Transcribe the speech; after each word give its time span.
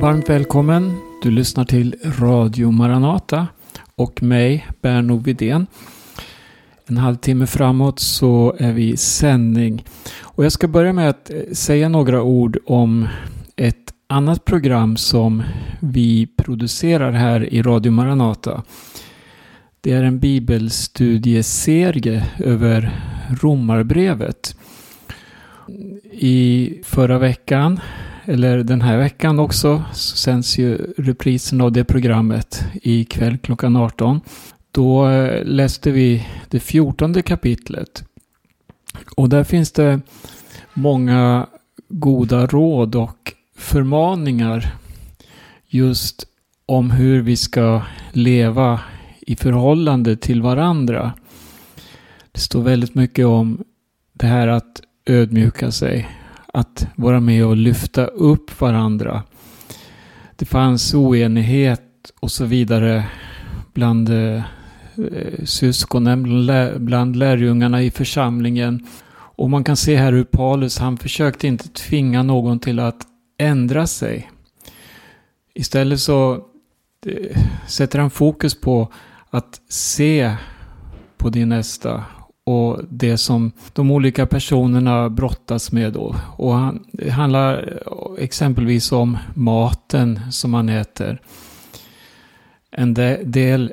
Varmt 0.00 0.28
välkommen. 0.28 0.98
Du 1.22 1.30
lyssnar 1.30 1.64
till 1.64 1.94
Radio 2.18 2.70
Maranata 2.70 3.46
och 3.94 4.22
mig, 4.22 4.66
Berno 4.82 5.16
Vidén. 5.16 5.66
En 6.86 6.96
halvtimme 6.96 7.46
framåt 7.46 8.00
så 8.00 8.56
är 8.58 8.72
vi 8.72 8.92
i 8.92 8.96
sändning. 8.96 9.84
Och 10.22 10.44
jag 10.44 10.52
ska 10.52 10.68
börja 10.68 10.92
med 10.92 11.08
att 11.08 11.30
eh, 11.30 11.36
säga 11.52 11.88
några 11.88 12.22
ord 12.22 12.58
om 12.66 13.08
ett 13.56 13.92
annat 14.06 14.44
program 14.44 14.96
som 14.96 15.42
vi 15.80 16.26
producerar 16.36 17.12
här 17.12 17.54
i 17.54 17.62
Radio 17.62 17.92
Maranata. 17.92 18.62
Det 19.80 19.92
är 19.92 20.02
en 20.02 20.18
bibelstudieserie 20.18 22.24
över 22.38 22.90
Romarbrevet. 23.40 24.56
I 26.12 26.74
förra 26.84 27.18
veckan, 27.18 27.80
eller 28.26 28.58
den 28.58 28.80
här 28.80 28.98
veckan 28.98 29.38
också, 29.38 29.84
så 29.92 30.16
sänds 30.16 30.58
ju 30.58 30.76
reprisen 30.98 31.60
av 31.60 31.72
det 31.72 31.84
programmet 31.84 32.64
ikväll 32.82 33.38
klockan 33.38 33.76
18. 33.76 34.20
Då 34.70 35.08
eh, 35.08 35.44
läste 35.44 35.90
vi 35.90 36.26
det 36.48 36.60
fjortonde 36.60 37.22
kapitlet. 37.22 38.04
Och 39.16 39.28
där 39.28 39.44
finns 39.44 39.72
det 39.72 40.00
många 40.74 41.46
goda 41.88 42.46
råd 42.46 42.94
och 42.94 43.32
förmaningar 43.56 44.74
just 45.66 46.26
om 46.66 46.90
hur 46.90 47.22
vi 47.22 47.36
ska 47.36 47.82
leva 48.12 48.80
i 49.20 49.36
förhållande 49.36 50.16
till 50.16 50.42
varandra. 50.42 51.12
Det 52.32 52.40
står 52.40 52.62
väldigt 52.62 52.94
mycket 52.94 53.26
om 53.26 53.64
det 54.12 54.26
här 54.26 54.48
att 54.48 54.82
ödmjuka 55.06 55.70
sig, 55.70 56.08
att 56.56 56.86
vara 56.94 57.20
med 57.20 57.46
och 57.46 57.56
lyfta 57.56 58.06
upp 58.06 58.60
varandra. 58.60 59.22
Det 60.36 60.44
fanns 60.44 60.94
oenighet 60.94 61.82
och 62.20 62.30
så 62.30 62.44
vidare 62.44 63.04
bland 63.72 64.08
eh, 64.08 64.42
syskonen, 65.44 66.46
bland 66.76 67.16
lärjungarna 67.16 67.82
i 67.82 67.90
församlingen. 67.90 68.86
Och 69.12 69.50
man 69.50 69.64
kan 69.64 69.76
se 69.76 69.96
här 69.96 70.12
hur 70.12 70.24
Paulus, 70.24 70.78
han 70.78 70.96
försökte 70.96 71.46
inte 71.46 71.68
tvinga 71.68 72.22
någon 72.22 72.58
till 72.58 72.78
att 72.78 73.06
ändra 73.38 73.86
sig. 73.86 74.30
Istället 75.54 76.00
så 76.00 76.34
eh, 77.06 77.40
sätter 77.68 77.98
han 77.98 78.10
fokus 78.10 78.60
på 78.60 78.92
att 79.30 79.60
se 79.68 80.34
på 81.16 81.28
din 81.28 81.48
nästa 81.48 82.04
och 82.46 82.80
det 82.88 83.18
som 83.18 83.52
de 83.72 83.90
olika 83.90 84.26
personerna 84.26 85.10
brottas 85.10 85.72
med 85.72 85.92
då. 85.92 86.14
Och 86.36 86.54
han, 86.54 86.84
det 86.92 87.10
handlar 87.10 87.54
eh, 87.56 88.24
exempelvis 88.24 88.92
om 88.92 89.18
maten 89.34 90.20
som 90.32 90.50
man 90.50 90.68
äter. 90.68 91.20
En 92.70 92.94
del 93.24 93.72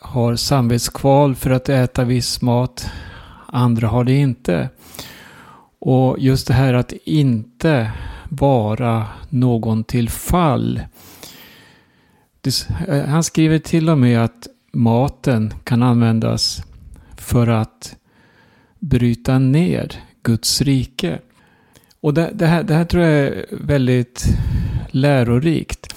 har 0.00 0.36
samvetskval 0.36 1.34
för 1.34 1.50
att 1.50 1.68
äta 1.68 2.04
viss 2.04 2.42
mat. 2.42 2.90
Andra 3.46 3.88
har 3.88 4.04
det 4.04 4.14
inte. 4.16 4.68
Och 5.78 6.18
just 6.18 6.46
det 6.46 6.54
här 6.54 6.74
att 6.74 6.92
inte 7.04 7.92
vara 8.28 9.06
någon 9.28 9.84
till 9.84 10.08
fall. 10.08 10.80
Eh, 12.88 13.04
han 13.04 13.22
skriver 13.22 13.58
till 13.58 13.90
och 13.90 13.98
med 13.98 14.24
att 14.24 14.46
maten 14.72 15.54
kan 15.64 15.82
användas 15.82 16.62
för 17.16 17.46
att 17.48 17.96
bryta 18.82 19.38
ner 19.38 19.92
Guds 20.22 20.62
rike. 20.62 21.18
Och 22.00 22.14
det, 22.14 22.30
det, 22.34 22.46
här, 22.46 22.62
det 22.62 22.74
här 22.74 22.84
tror 22.84 23.04
jag 23.04 23.12
är 23.12 23.46
väldigt 23.50 24.24
lärorikt. 24.90 25.94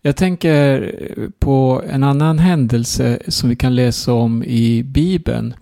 Jag 0.00 0.16
tänker 0.16 0.94
på 1.38 1.82
en 1.88 2.02
annan 2.02 2.38
händelse 2.38 3.18
som 3.28 3.48
vi 3.48 3.56
kan 3.56 3.74
läsa 3.74 4.12
om 4.12 4.44
i 4.44 4.82
Bibeln. 4.82 5.54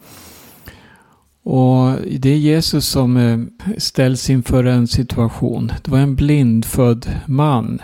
Och 1.42 1.96
det 2.18 2.30
är 2.30 2.36
Jesus 2.36 2.88
som 2.88 3.16
eh, 3.16 3.38
ställs 3.78 4.30
inför 4.30 4.64
en 4.64 4.88
situation. 4.88 5.72
Det 5.84 5.90
var 5.90 5.98
en 5.98 6.16
blindfödd 6.16 7.20
man. 7.26 7.82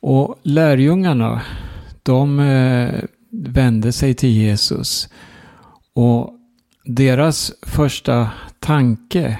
Och 0.00 0.38
lärjungarna, 0.42 1.42
de 2.02 2.40
eh, 2.40 3.04
vände 3.30 3.92
sig 3.92 4.14
till 4.14 4.30
Jesus. 4.30 5.08
Och 5.94 6.33
deras 6.84 7.52
första 7.62 8.30
tanke, 8.58 9.38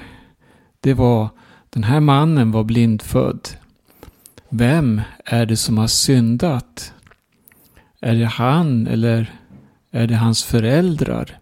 det 0.80 0.94
var 0.94 1.28
den 1.70 1.84
här 1.84 2.00
mannen 2.00 2.52
var 2.52 2.64
blindfödd. 2.64 3.48
Vem 4.48 5.00
är 5.24 5.46
det 5.46 5.56
som 5.56 5.78
har 5.78 5.86
syndat? 5.86 6.92
Är 8.00 8.14
det 8.14 8.24
han 8.24 8.86
eller 8.86 9.32
är 9.90 10.06
det 10.06 10.14
hans 10.14 10.44
föräldrar? 10.44 11.38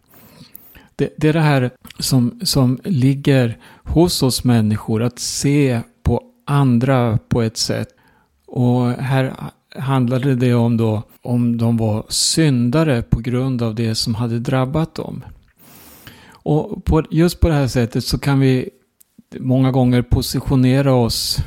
Det, 0.96 1.14
det, 1.16 1.28
är 1.28 1.32
det 1.32 1.40
här 1.40 1.70
som, 1.98 2.40
som 2.42 2.80
ligger 2.84 3.58
hos 3.84 4.22
oss 4.22 4.44
människor, 4.44 5.02
att 5.02 5.18
se 5.18 5.80
på 6.02 6.22
andra 6.46 7.18
på 7.28 7.42
ett 7.42 7.56
sätt. 7.56 7.88
Och 8.46 8.90
här 8.90 9.34
handlade 9.76 10.34
det 10.34 10.54
om 10.54 10.76
då 10.76 11.02
om 11.22 11.58
de 11.58 11.76
var 11.76 12.04
syndare 12.08 13.02
på 13.02 13.20
grund 13.20 13.62
av 13.62 13.74
det 13.74 13.94
som 13.94 14.14
hade 14.14 14.38
drabbat 14.38 14.94
dem. 14.94 15.24
Och 16.42 16.84
på, 16.84 17.02
just 17.10 17.40
på 17.40 17.48
det 17.48 17.54
här 17.54 17.68
sättet 17.68 18.04
så 18.04 18.18
kan 18.18 18.40
vi 18.40 18.70
många 19.40 19.70
gånger 19.70 20.02
positionera 20.02 20.94
oss 20.94 21.38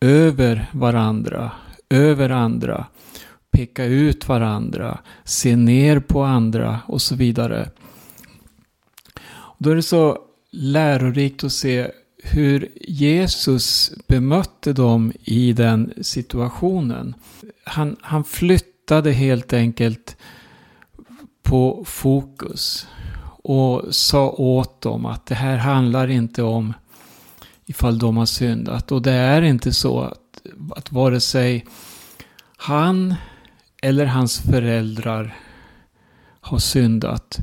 över 0.00 0.66
varandra, 0.72 1.52
över 1.90 2.30
andra, 2.30 2.86
peka 3.50 3.84
ut 3.84 4.28
varandra, 4.28 4.98
se 5.24 5.56
ner 5.56 6.00
på 6.00 6.22
andra 6.22 6.80
och 6.86 7.02
så 7.02 7.14
vidare. 7.14 7.70
Då 9.58 9.70
är 9.70 9.76
det 9.76 9.82
så 9.82 10.18
lärorikt 10.50 11.44
att 11.44 11.52
se 11.52 11.90
hur 12.22 12.68
Jesus 12.80 13.92
bemötte 14.06 14.72
dem 14.72 15.12
i 15.24 15.52
den 15.52 15.92
situationen. 16.00 17.14
Han, 17.64 17.96
han 18.00 18.24
flyttade 18.24 19.12
helt 19.12 19.52
enkelt 19.52 20.16
på 21.42 21.84
fokus 21.86 22.86
och 23.48 23.94
sa 23.94 24.30
åt 24.30 24.80
dem 24.80 25.06
att 25.06 25.26
det 25.26 25.34
här 25.34 25.56
handlar 25.56 26.10
inte 26.10 26.42
om 26.42 26.74
ifall 27.66 27.98
de 27.98 28.16
har 28.16 28.26
syndat. 28.26 28.92
Och 28.92 29.02
det 29.02 29.12
är 29.12 29.42
inte 29.42 29.72
så 29.72 30.00
att, 30.00 30.42
att 30.76 30.92
vare 30.92 31.20
sig 31.20 31.66
han 32.56 33.14
eller 33.82 34.06
hans 34.06 34.38
föräldrar 34.38 35.36
har 36.40 36.58
syndat. 36.58 37.38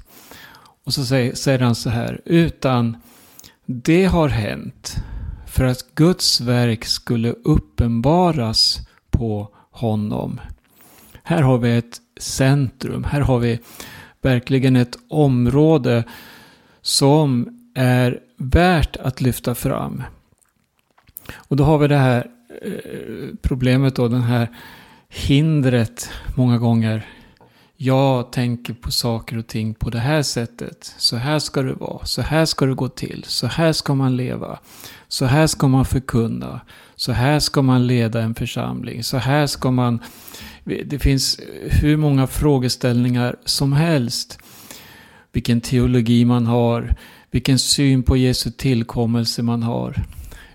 Och 0.84 0.94
så 0.94 1.06
säger, 1.06 1.36
säger 1.36 1.59
han 1.59 1.75
så 1.75 1.90
här, 1.90 2.22
utan 2.25 2.97
det 3.66 4.06
har 4.06 4.30
hänt 4.30 4.96
för 5.47 5.63
att 5.63 5.96
Guds 5.96 6.42
verk 6.42 6.86
skulle 6.86 7.31
uppenbaras 7.31 8.80
på 9.12 9.50
honom. 9.72 10.40
Här 11.24 11.42
har 11.42 11.58
vi 11.58 11.78
ett 11.78 12.02
centrum, 12.19 13.03
här 13.03 13.22
har 13.22 13.40
vi 13.40 13.59
verkligen 14.26 14.76
ett 14.76 14.98
område 15.08 16.04
som 16.82 17.60
är 17.76 18.20
värt 18.38 18.96
att 18.96 19.22
lyfta 19.22 19.56
fram. 19.56 20.04
Och 21.36 21.56
då 21.56 21.64
har 21.64 21.78
vi 21.78 21.88
det 21.88 21.98
här 21.98 22.28
eh, 22.62 23.36
problemet 23.42 23.96
då, 23.96 24.08
den 24.08 24.22
här 24.22 24.48
hindret 25.10 26.10
många 26.36 26.58
gånger. 26.58 27.06
Jag 27.78 28.32
tänker 28.32 28.74
på 28.74 28.92
saker 28.92 29.38
och 29.38 29.48
ting 29.48 29.74
på 29.74 29.90
det 29.90 30.00
här 30.00 30.22
sättet. 30.22 30.96
Så 30.98 31.16
här 31.16 31.40
ska 31.40 31.62
det 31.62 31.74
vara. 31.74 32.06
Så 32.06 32.22
här 32.22 32.46
ska 32.46 32.66
det 32.66 32.74
gå 32.74 32.90
till. 32.90 33.24
Så 33.28 33.48
här 33.48 33.74
ska 33.74 33.96
man 33.96 34.18
leva. 34.18 34.60
Så 35.08 35.26
här 35.26 35.48
ska 35.48 35.68
man 35.68 35.86
förkunna. 35.86 36.62
Så 36.96 37.12
här 37.12 37.40
ska 37.40 37.62
man 37.62 37.88
leda 37.88 38.22
en 38.22 38.36
församling. 38.36 39.04
Så 39.04 39.18
här 39.18 39.48
ska 39.48 39.72
man... 39.72 40.00
Det 40.63 41.00
finns 41.00 41.39
hur 41.62 41.98
många 41.98 42.27
frågeställningar 42.27 43.36
som 43.45 43.74
helst. 43.74 44.39
Vilken 45.31 45.62
teologi 45.62 46.25
man 46.25 46.45
har. 46.45 46.95
Vilken 47.31 47.60
syn 47.60 48.04
på 48.04 48.18
Jesu 48.18 48.51
tillkommelse 48.51 49.44
man 49.44 49.63
har. 49.63 50.06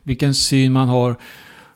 Vilken 0.02 0.34
syn 0.34 0.72
man 0.72 0.88
har 0.88 1.16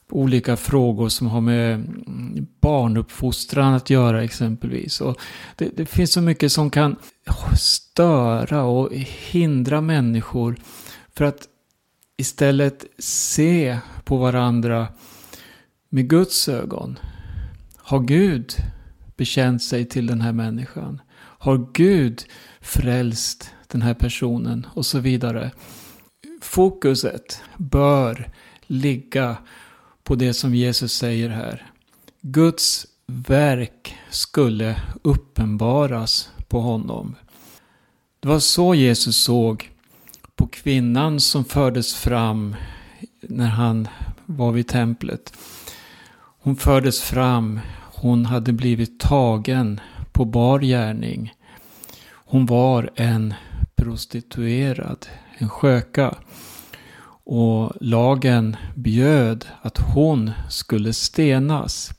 på 0.09 0.19
olika 0.19 0.57
frågor 0.57 1.09
som 1.09 1.27
har 1.27 1.41
med 1.41 1.75
mm, 1.75 2.47
barnuppfostran 2.61 3.75
att 3.75 3.91
göra 3.91 4.25
exempelvis. 4.25 5.01
Och 5.01 5.17
det, 5.57 5.77
det 5.77 5.87
finns 5.87 6.13
så 6.13 6.21
mycket 6.21 6.53
som 6.53 6.71
kan 6.71 6.97
störa 7.59 8.65
och 8.65 8.91
hindra 9.31 9.81
människor 9.81 10.57
för 11.15 11.25
att 11.25 11.49
istället 12.17 12.85
se 12.99 13.79
på 14.05 14.17
varandra 14.17 14.89
med 15.89 16.09
Guds 16.09 16.49
ögon. 16.49 16.99
Har 17.85 18.01
Gud 18.01 18.55
bekänt 19.17 19.63
sig 19.63 19.85
till 19.85 20.07
den 20.07 20.21
här 20.21 20.33
människan? 20.33 21.01
Har 21.17 21.67
Gud 21.73 22.25
frälst 22.61 23.51
den 23.69 23.83
här 23.83 23.95
personen? 23.95 24.67
Och 24.75 24.87
så 24.87 24.99
vidare. 24.99 25.51
Fokuset 26.41 27.43
bör 27.57 28.31
ligga 28.67 29.37
på 30.05 30.15
det 30.15 30.35
som 30.35 30.55
Jesus 30.55 30.93
säger 30.93 31.29
här. 31.29 31.71
Guds 32.21 32.87
verk 33.07 33.97
skulle 34.11 34.83
uppenbaras 35.03 36.31
på 36.49 36.61
honom. 36.61 37.15
Det 38.21 38.29
var 38.29 38.39
så 38.39 38.75
Jesus 38.75 39.25
såg 39.25 39.71
på 40.37 40.47
kvinnan 40.47 41.21
som 41.21 41.45
fördes 41.45 41.95
fram 41.95 42.57
när 43.21 43.49
han 43.49 43.89
var 44.27 44.53
vid 44.53 44.69
templet. 44.69 45.33
Hon 46.45 46.57
fördes 46.57 47.03
fram, 47.03 47.61
hon 47.95 48.27
hade 48.27 48.53
blivit 48.53 49.01
tagen 49.01 49.81
på 50.13 50.25
bar 50.25 50.61
gärning. 50.61 51.35
Hon 52.05 52.47
var 52.47 52.91
en 52.95 53.35
prostituerad, 53.75 55.07
en 55.39 55.49
sköka. 55.49 56.15
Och 57.25 57.73
lagen 57.81 58.57
bjöd 58.75 59.47
att 59.63 59.79
hon 59.79 60.31
skulle 60.51 60.93
stenas. 60.93 61.93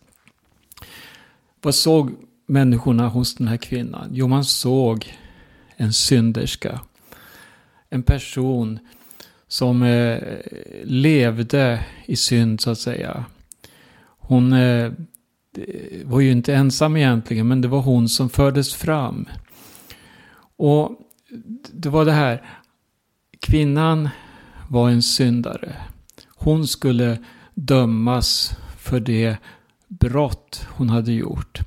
Vad 1.61 1.75
såg 1.75 2.11
människorna 2.45 3.07
hos 3.07 3.35
den 3.35 3.47
här 3.47 3.57
kvinnan? 3.57 4.09
Jo, 4.11 4.27
man 4.27 4.45
såg 4.45 5.17
en 5.75 5.93
synderska. 5.93 6.79
En 7.89 8.03
person 8.03 8.79
som 9.47 9.83
eh, 9.83 10.19
levde 10.83 11.85
i 12.05 12.15
synd 12.15 12.61
så 12.61 12.69
att 12.69 12.79
säga. 12.79 13.25
Hon 14.27 14.53
eh, 14.53 14.91
var 16.05 16.19
ju 16.19 16.31
inte 16.31 16.55
ensam 16.55 16.97
egentligen, 16.97 17.47
men 17.47 17.61
det 17.61 17.67
var 17.67 17.81
hon 17.81 18.09
som 18.09 18.29
fördes 18.29 18.73
fram. 18.73 19.25
Och 20.57 20.91
det 21.73 21.89
var 21.89 22.05
det 22.05 22.11
här, 22.11 22.43
kvinnan 23.39 24.09
var 24.69 24.89
en 24.89 25.01
syndare. 25.01 25.75
Hon 26.35 26.67
skulle 26.67 27.19
dömas 27.53 28.57
för 28.77 28.99
det 28.99 29.37
brott 29.87 30.67
hon 30.69 30.89
hade 30.89 31.13
gjort. 31.13 31.59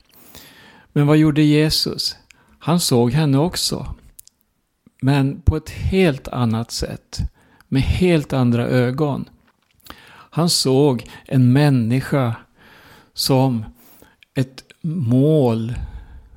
Men 0.92 1.06
vad 1.06 1.16
gjorde 1.16 1.42
Jesus? 1.42 2.16
Han 2.58 2.80
såg 2.80 3.12
henne 3.12 3.38
också. 3.38 3.94
Men 5.02 5.40
på 5.40 5.56
ett 5.56 5.70
helt 5.70 6.28
annat 6.28 6.70
sätt. 6.70 7.18
Med 7.68 7.82
helt 7.82 8.32
andra 8.32 8.66
ögon. 8.66 9.28
Han 10.30 10.50
såg 10.50 11.10
en 11.24 11.52
människa 11.52 12.36
som 13.16 13.64
ett 14.34 14.64
mål 14.82 15.74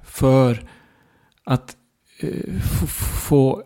för 0.03 0.69
att 1.43 1.75
eh, 2.19 2.61
få 3.27 3.63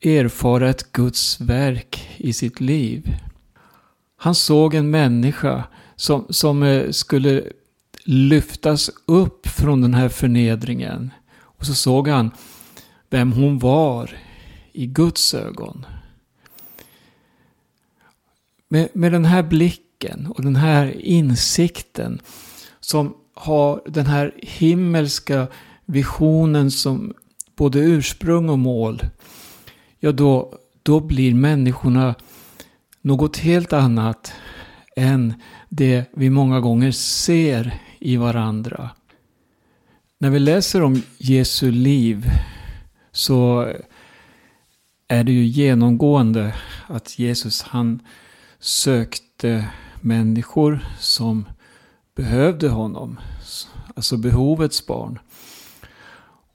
erfara 0.00 0.70
ett 0.70 0.92
Guds 0.92 1.40
verk 1.40 2.08
i 2.16 2.32
sitt 2.32 2.60
liv. 2.60 3.16
Han 4.16 4.34
såg 4.34 4.74
en 4.74 4.90
människa 4.90 5.64
som, 5.96 6.26
som 6.30 6.62
eh, 6.62 6.90
skulle 6.90 7.44
lyftas 8.04 8.90
upp 9.06 9.46
från 9.46 9.80
den 9.80 9.94
här 9.94 10.08
förnedringen. 10.08 11.10
Och 11.40 11.66
så 11.66 11.74
såg 11.74 12.08
han 12.08 12.30
vem 13.10 13.32
hon 13.32 13.58
var 13.58 14.18
i 14.72 14.86
Guds 14.86 15.34
ögon. 15.34 15.86
Med, 18.68 18.88
med 18.92 19.12
den 19.12 19.24
här 19.24 19.42
blicken 19.42 19.91
och 20.10 20.42
den 20.42 20.56
här 20.56 21.00
insikten 21.00 22.20
som 22.80 23.14
har 23.34 23.82
den 23.86 24.06
här 24.06 24.34
himmelska 24.42 25.46
visionen 25.86 26.70
som 26.70 27.14
både 27.56 27.78
ursprung 27.78 28.48
och 28.48 28.58
mål. 28.58 29.02
Ja, 30.00 30.12
då, 30.12 30.58
då 30.82 31.00
blir 31.00 31.34
människorna 31.34 32.14
något 33.02 33.36
helt 33.36 33.72
annat 33.72 34.32
än 34.96 35.34
det 35.68 36.04
vi 36.12 36.30
många 36.30 36.60
gånger 36.60 36.90
ser 36.90 37.74
i 37.98 38.16
varandra. 38.16 38.90
När 40.18 40.30
vi 40.30 40.38
läser 40.38 40.82
om 40.82 41.02
Jesu 41.18 41.70
liv 41.70 42.26
så 43.12 43.72
är 45.08 45.24
det 45.24 45.32
ju 45.32 45.44
genomgående 45.44 46.54
att 46.86 47.18
Jesus 47.18 47.62
han 47.62 48.00
sökte 48.60 49.68
människor 50.02 50.86
som 50.98 51.44
behövde 52.14 52.68
honom. 52.68 53.20
Alltså 53.96 54.16
behovets 54.16 54.86
barn. 54.86 55.18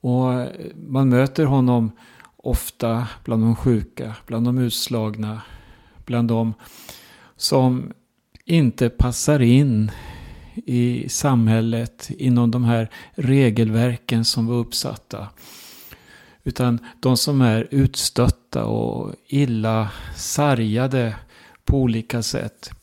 Och 0.02 0.48
man 0.88 1.10
möter 1.10 1.46
honom 1.46 1.92
ofta 2.36 3.08
bland 3.24 3.44
de 3.44 3.56
sjuka, 3.56 4.16
bland 4.28 4.46
de 4.46 4.58
utslagna, 4.58 5.42
bland 6.06 6.28
de 6.28 6.54
som 7.36 7.94
inte 8.46 8.90
passar 8.90 9.40
in 9.40 9.92
i 10.66 11.10
samhället 11.10 12.10
inom 12.18 12.52
de 12.52 12.64
här 12.64 12.90
regelverken 13.16 14.26
som 14.26 14.48
var 14.48 14.56
uppsatta. 14.56 15.28
Utan 16.44 16.80
de 17.00 17.18
som 17.18 17.42
är 17.42 17.68
utstötta 17.72 18.66
och 18.66 19.16
illa 19.28 19.90
sargade 20.16 21.16
på 21.66 21.78
olika 21.78 22.24
sätt. 22.24 22.77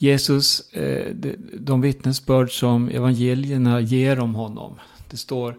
Jesus, 0.00 0.72
eh, 0.72 1.14
de 1.60 1.80
vittnesbörd 1.80 2.50
som 2.50 2.88
evangelierna 2.88 3.80
ger 3.80 4.20
om 4.20 4.34
honom. 4.34 4.78
Det 5.10 5.16
står, 5.16 5.56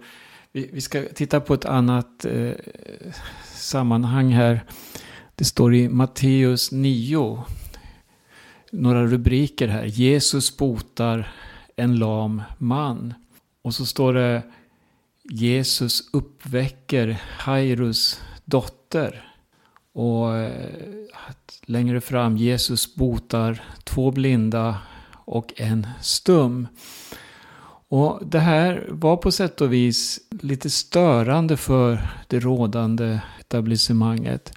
vi 0.51 0.81
ska 0.81 1.03
titta 1.15 1.39
på 1.39 1.53
ett 1.53 1.65
annat 1.65 2.25
eh, 2.25 2.51
sammanhang 3.53 4.31
här. 4.31 4.63
Det 5.35 5.45
står 5.45 5.75
i 5.75 5.89
Matteus 5.89 6.71
9. 6.71 7.43
Några 8.71 9.05
rubriker 9.05 9.67
här. 9.67 9.85
Jesus 9.85 10.57
botar 10.57 11.31
en 11.75 11.95
lam 11.95 12.41
man. 12.57 13.13
Och 13.61 13.73
så 13.73 13.85
står 13.85 14.13
det 14.13 14.43
Jesus 15.23 16.09
uppväcker 16.13 17.21
Jairus 17.45 18.21
dotter. 18.45 19.33
Och 19.93 20.37
eh, 20.37 21.05
längre 21.69 22.01
fram, 22.01 22.37
Jesus 22.37 22.95
botar 22.95 23.63
två 23.83 24.11
blinda 24.11 24.77
och 25.25 25.53
en 25.55 25.87
stum. 26.01 26.67
Och 27.87 28.19
det 28.25 28.39
här 28.39 28.87
var 28.89 29.17
på 29.17 29.31
sätt 29.31 29.61
och 29.61 29.73
vis 29.73 30.19
lite 30.29 30.69
störande 30.69 31.57
för 31.57 32.07
det 32.27 32.39
rådande 32.39 33.19
etablissemanget. 33.39 34.53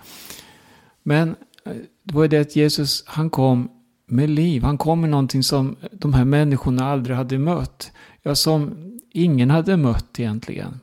Men 1.03 1.37
eh, 1.65 1.73
det 2.03 2.15
var 2.15 2.29
det 2.29 2.39
att 2.39 2.57
Jesus, 2.57 3.05
han 3.07 3.31
kom 3.31 3.69
med 4.07 4.31
liv. 4.31 4.63
Han 4.63 4.79
kom 4.79 5.01
med 5.01 5.11
någonting 5.11 5.43
som 5.43 5.77
de 5.93 6.15
här 6.15 6.25
människorna 6.25 6.93
aldrig 6.93 7.17
hade 7.17 7.39
mött. 7.39 7.93
Ja, 8.23 8.35
som 8.35 8.75
ingen 9.11 9.51
hade 9.51 9.77
mött 9.77 10.21
egentligen. 10.21 10.81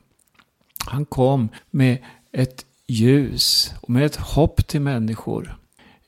Han 0.86 1.05
kom 1.05 1.50
med 1.71 1.98
ett 2.31 2.65
ljus 2.88 3.74
och 3.81 3.89
med 3.89 4.05
ett 4.05 4.15
hopp 4.15 4.67
till 4.67 4.81
människor. 4.81 5.59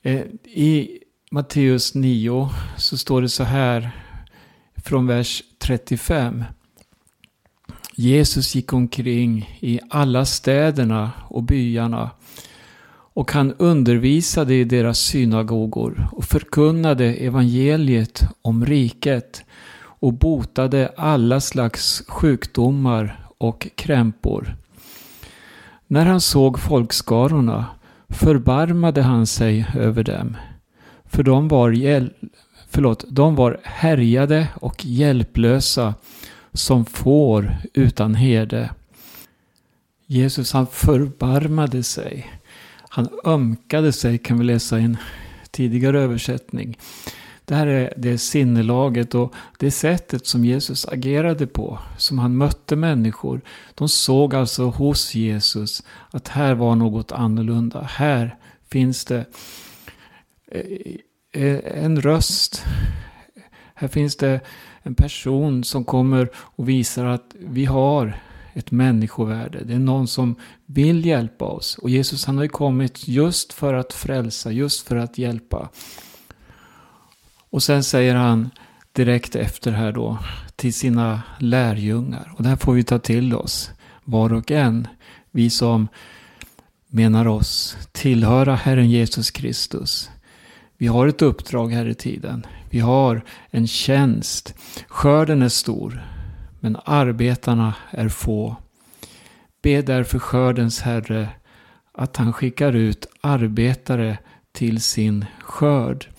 Eh, 0.02 0.22
I 0.44 0.98
Matteus 1.30 1.94
9 1.94 2.48
så 2.76 2.98
står 2.98 3.22
det 3.22 3.28
så 3.28 3.44
här 3.44 3.90
från 4.76 5.06
vers 5.06 5.42
35. 5.58 6.44
Jesus 7.94 8.54
gick 8.54 8.72
omkring 8.72 9.58
i 9.60 9.80
alla 9.90 10.24
städerna 10.24 11.10
och 11.28 11.42
byarna 11.42 12.10
och 13.14 13.32
han 13.32 13.54
undervisade 13.58 14.54
i 14.54 14.64
deras 14.64 14.98
synagogor 14.98 16.08
och 16.12 16.24
förkunnade 16.24 17.04
evangeliet 17.04 18.22
om 18.42 18.66
riket 18.66 19.44
och 19.74 20.12
botade 20.12 20.92
alla 20.96 21.40
slags 21.40 22.02
sjukdomar 22.08 23.26
och 23.38 23.68
krämpor. 23.74 24.56
När 25.86 26.06
han 26.06 26.20
såg 26.20 26.58
folkskarorna 26.58 27.66
förbarmade 28.12 29.02
han 29.02 29.26
sig 29.26 29.66
över 29.74 30.04
dem, 30.04 30.36
för 31.04 31.22
de 31.22 31.48
var, 31.48 31.70
hjäl 31.70 32.10
förlåt, 32.68 33.04
de 33.08 33.34
var 33.34 33.60
härjade 33.62 34.48
och 34.54 34.84
hjälplösa 34.84 35.94
som 36.52 36.84
får 36.84 37.56
utan 37.74 38.14
herde. 38.14 38.70
Jesus 40.06 40.52
han 40.52 40.66
förbarmade 40.66 41.82
sig. 41.82 42.30
Han 42.88 43.08
ömkade 43.24 43.92
sig 43.92 44.18
kan 44.18 44.38
vi 44.38 44.44
läsa 44.44 44.78
i 44.78 44.82
en 44.82 44.96
tidigare 45.50 46.00
översättning. 46.00 46.78
Det 47.52 47.56
här 47.56 47.66
är 47.66 47.92
det 47.96 48.18
sinnelaget 48.18 49.14
och 49.14 49.34
det 49.58 49.70
sättet 49.70 50.26
som 50.26 50.44
Jesus 50.44 50.88
agerade 50.88 51.46
på, 51.46 51.78
som 51.98 52.18
han 52.18 52.36
mötte 52.36 52.76
människor. 52.76 53.40
De 53.74 53.88
såg 53.88 54.34
alltså 54.34 54.64
hos 54.64 55.14
Jesus 55.14 55.82
att 56.10 56.28
här 56.28 56.54
var 56.54 56.76
något 56.76 57.12
annorlunda. 57.12 57.82
Här 57.82 58.36
finns 58.70 59.04
det 59.04 59.24
eh, 60.50 60.62
eh, 61.42 61.84
en 61.84 62.00
röst. 62.00 62.64
Här 63.74 63.88
finns 63.88 64.16
det 64.16 64.40
en 64.82 64.94
person 64.94 65.64
som 65.64 65.84
kommer 65.84 66.30
och 66.34 66.68
visar 66.68 67.04
att 67.04 67.34
vi 67.38 67.64
har 67.64 68.20
ett 68.52 68.70
människovärde. 68.70 69.64
Det 69.64 69.74
är 69.74 69.78
någon 69.78 70.08
som 70.08 70.34
vill 70.66 71.06
hjälpa 71.06 71.44
oss. 71.44 71.78
Och 71.78 71.90
Jesus 71.90 72.24
han 72.24 72.36
har 72.36 72.44
ju 72.44 72.48
kommit 72.48 73.08
just 73.08 73.52
för 73.52 73.74
att 73.74 73.92
frälsa, 73.92 74.52
just 74.52 74.88
för 74.88 74.96
att 74.96 75.18
hjälpa. 75.18 75.68
Och 77.52 77.62
sen 77.62 77.84
säger 77.84 78.14
han 78.14 78.50
direkt 78.92 79.36
efter 79.36 79.72
här 79.72 79.92
då 79.92 80.18
till 80.56 80.74
sina 80.74 81.22
lärjungar. 81.38 82.32
Och 82.36 82.42
det 82.42 82.48
här 82.48 82.56
får 82.56 82.72
vi 82.72 82.84
ta 82.84 82.98
till 82.98 83.34
oss 83.34 83.70
var 84.04 84.32
och 84.32 84.50
en. 84.50 84.88
Vi 85.30 85.50
som 85.50 85.88
menar 86.88 87.26
oss 87.26 87.76
tillhöra 87.92 88.54
Herren 88.54 88.90
Jesus 88.90 89.30
Kristus. 89.30 90.10
Vi 90.76 90.86
har 90.86 91.06
ett 91.06 91.22
uppdrag 91.22 91.72
här 91.72 91.86
i 91.86 91.94
tiden. 91.94 92.46
Vi 92.70 92.78
har 92.78 93.22
en 93.50 93.66
tjänst. 93.66 94.54
Skörden 94.88 95.42
är 95.42 95.48
stor, 95.48 96.02
men 96.60 96.76
arbetarna 96.84 97.74
är 97.90 98.08
få. 98.08 98.56
Be 99.62 99.82
därför 99.82 100.18
skördens 100.18 100.80
Herre 100.80 101.28
att 101.92 102.16
han 102.16 102.32
skickar 102.32 102.72
ut 102.72 103.06
arbetare 103.20 104.18
till 104.52 104.82
sin 104.82 105.26
skörd. 105.40 106.11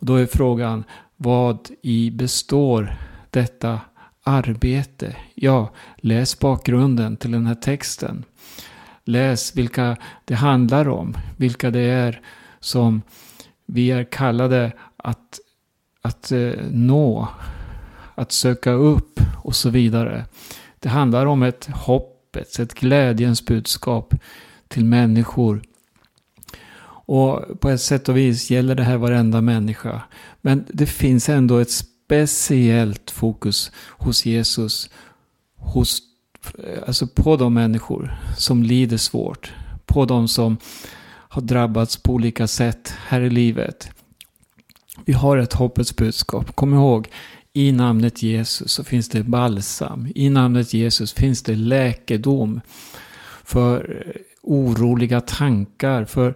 Och 0.00 0.06
då 0.06 0.14
är 0.14 0.26
frågan, 0.26 0.84
vad 1.16 1.70
i 1.82 2.10
består 2.10 2.96
detta 3.30 3.80
arbete? 4.22 5.16
Ja, 5.34 5.70
läs 5.96 6.38
bakgrunden 6.38 7.16
till 7.16 7.30
den 7.30 7.46
här 7.46 7.54
texten. 7.54 8.24
Läs 9.04 9.56
vilka 9.56 9.96
det 10.24 10.34
handlar 10.34 10.88
om, 10.88 11.16
vilka 11.36 11.70
det 11.70 11.80
är 11.80 12.20
som 12.60 13.02
vi 13.66 13.90
är 13.90 14.04
kallade 14.04 14.72
att, 14.96 15.40
att 16.02 16.32
eh, 16.32 16.52
nå, 16.70 17.28
att 18.14 18.32
söka 18.32 18.70
upp 18.70 19.20
och 19.42 19.56
så 19.56 19.70
vidare. 19.70 20.24
Det 20.78 20.88
handlar 20.88 21.26
om 21.26 21.42
ett 21.42 21.68
hoppets, 21.72 22.60
ett 22.60 22.74
glädjens 22.74 23.44
budskap 23.44 24.14
till 24.68 24.84
människor. 24.84 25.62
Och 27.10 27.60
på 27.60 27.70
ett 27.70 27.80
sätt 27.80 28.08
och 28.08 28.16
vis 28.16 28.50
gäller 28.50 28.74
det 28.74 28.82
här 28.82 28.96
varenda 28.96 29.40
människa. 29.40 30.02
Men 30.40 30.64
det 30.68 30.86
finns 30.86 31.28
ändå 31.28 31.58
ett 31.58 31.70
speciellt 31.70 33.10
fokus 33.10 33.72
hos 33.88 34.26
Jesus. 34.26 34.90
Hos, 35.56 36.02
alltså 36.86 37.06
på 37.06 37.36
de 37.36 37.54
människor 37.54 38.18
som 38.38 38.62
lider 38.62 38.96
svårt. 38.96 39.52
På 39.86 40.04
de 40.04 40.28
som 40.28 40.56
har 41.06 41.42
drabbats 41.42 41.96
på 41.96 42.12
olika 42.12 42.46
sätt 42.46 42.94
här 43.06 43.20
i 43.20 43.30
livet. 43.30 43.90
Vi 45.04 45.12
har 45.12 45.38
ett 45.38 45.52
hoppets 45.52 45.96
budskap. 45.96 46.56
Kom 46.56 46.74
ihåg, 46.74 47.08
i 47.52 47.72
namnet 47.72 48.22
Jesus 48.22 48.72
så 48.72 48.84
finns 48.84 49.08
det 49.08 49.22
balsam. 49.22 50.08
I 50.14 50.30
namnet 50.30 50.74
Jesus 50.74 51.12
finns 51.12 51.42
det 51.42 51.54
läkedom 51.54 52.60
för 53.44 54.04
oroliga 54.42 55.20
tankar, 55.20 56.04
för 56.04 56.34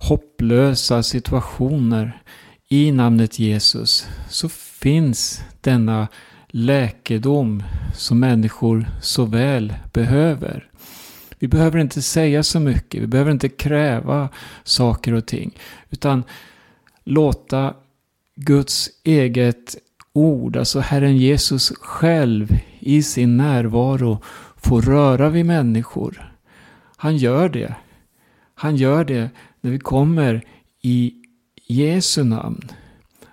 hopplösa 0.00 1.02
situationer. 1.02 2.22
I 2.68 2.92
namnet 2.92 3.38
Jesus 3.38 4.06
så 4.28 4.48
finns 4.48 5.42
denna 5.60 6.08
läkedom 6.48 7.62
som 7.94 8.20
människor 8.20 8.86
så 9.00 9.24
väl 9.24 9.74
behöver. 9.92 10.70
Vi 11.38 11.48
behöver 11.48 11.78
inte 11.78 12.02
säga 12.02 12.42
så 12.42 12.60
mycket, 12.60 13.02
vi 13.02 13.06
behöver 13.06 13.30
inte 13.30 13.48
kräva 13.48 14.28
saker 14.64 15.12
och 15.12 15.26
ting. 15.26 15.58
Utan 15.90 16.24
låta 17.04 17.74
Guds 18.36 18.90
eget 19.04 19.76
ord, 20.12 20.56
alltså 20.56 20.80
Herren 20.80 21.16
Jesus 21.16 21.72
själv 21.80 22.58
i 22.78 23.02
sin 23.02 23.36
närvaro 23.36 24.22
få 24.56 24.80
röra 24.80 25.28
vid 25.28 25.46
människor. 25.46 26.34
Han 26.96 27.16
gör 27.16 27.48
det. 27.48 27.74
Han 28.54 28.76
gör 28.76 29.04
det 29.04 29.30
när 29.66 29.72
vi 29.72 29.78
kommer 29.78 30.42
i 30.82 31.14
Jesu 31.66 32.24
namn. 32.24 32.72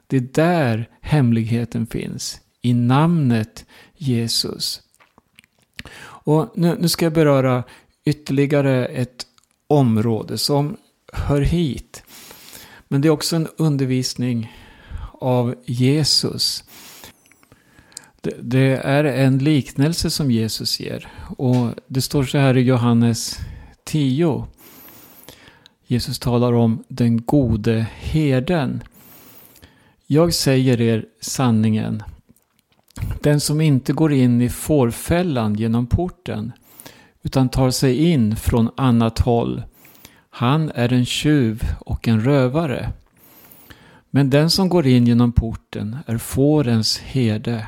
Det 0.08 0.18
är 0.18 0.22
där 0.34 0.90
hemligheten 1.02 1.88
finns. 1.88 2.42
I 2.62 2.74
namnet 2.74 3.66
Jesus. 3.96 4.82
Och 6.02 6.52
nu, 6.56 6.78
nu 6.80 6.90
ska 6.90 7.06
jag 7.06 7.14
beröra 7.14 7.64
ytterligare 8.06 8.86
ett 8.86 9.26
område 9.68 10.38
som 10.38 10.78
hör 11.14 11.42
hit. 11.42 12.04
Men 12.88 13.02
det 13.02 13.08
är 13.08 13.10
också 13.10 13.36
en 13.36 13.48
undervisning 13.58 14.52
av 15.14 15.56
Jesus. 15.66 16.64
Det, 18.22 18.36
det, 18.42 18.78
är 18.84 19.04
en 19.04 19.38
liknelse 19.38 20.10
som 20.10 20.32
Jesus 20.32 20.80
ger. 20.80 21.08
Och 21.38 21.70
det 21.88 22.02
står 22.02 22.24
så 22.24 22.38
här 22.38 22.58
i 22.58 22.62
Johannes 22.62 23.40
10. 23.84 24.48
Jesus 25.86 26.20
talar 26.20 26.54
om 26.54 26.84
den 26.88 27.22
gode 27.22 27.86
herden. 27.94 28.84
Jag 30.08 30.34
säger 30.34 30.82
er 30.82 31.06
sanningen. 31.22 32.04
Den 33.22 33.40
som 33.40 33.62
inte 33.62 33.94
går 33.94 34.14
in 34.14 34.42
i 34.42 34.50
fårfällan 34.50 35.56
genom 35.56 35.88
porten 35.88 36.52
utan 37.22 37.50
tar 37.50 37.72
sig 37.72 38.12
in 38.12 38.36
från 38.36 38.70
annat 38.78 39.20
håll. 39.20 39.64
Han 40.30 40.72
är 40.76 40.94
en 40.94 41.06
tjuv 41.06 41.64
och 41.80 42.08
en 42.08 42.22
rövare. 42.22 42.92
Men 44.10 44.30
den 44.30 44.50
som 44.50 44.70
går 44.70 44.88
in 44.88 45.08
genom 45.08 45.32
porten 45.32 45.98
är 46.06 46.18
fårens 46.18 47.00
herde. 47.00 47.68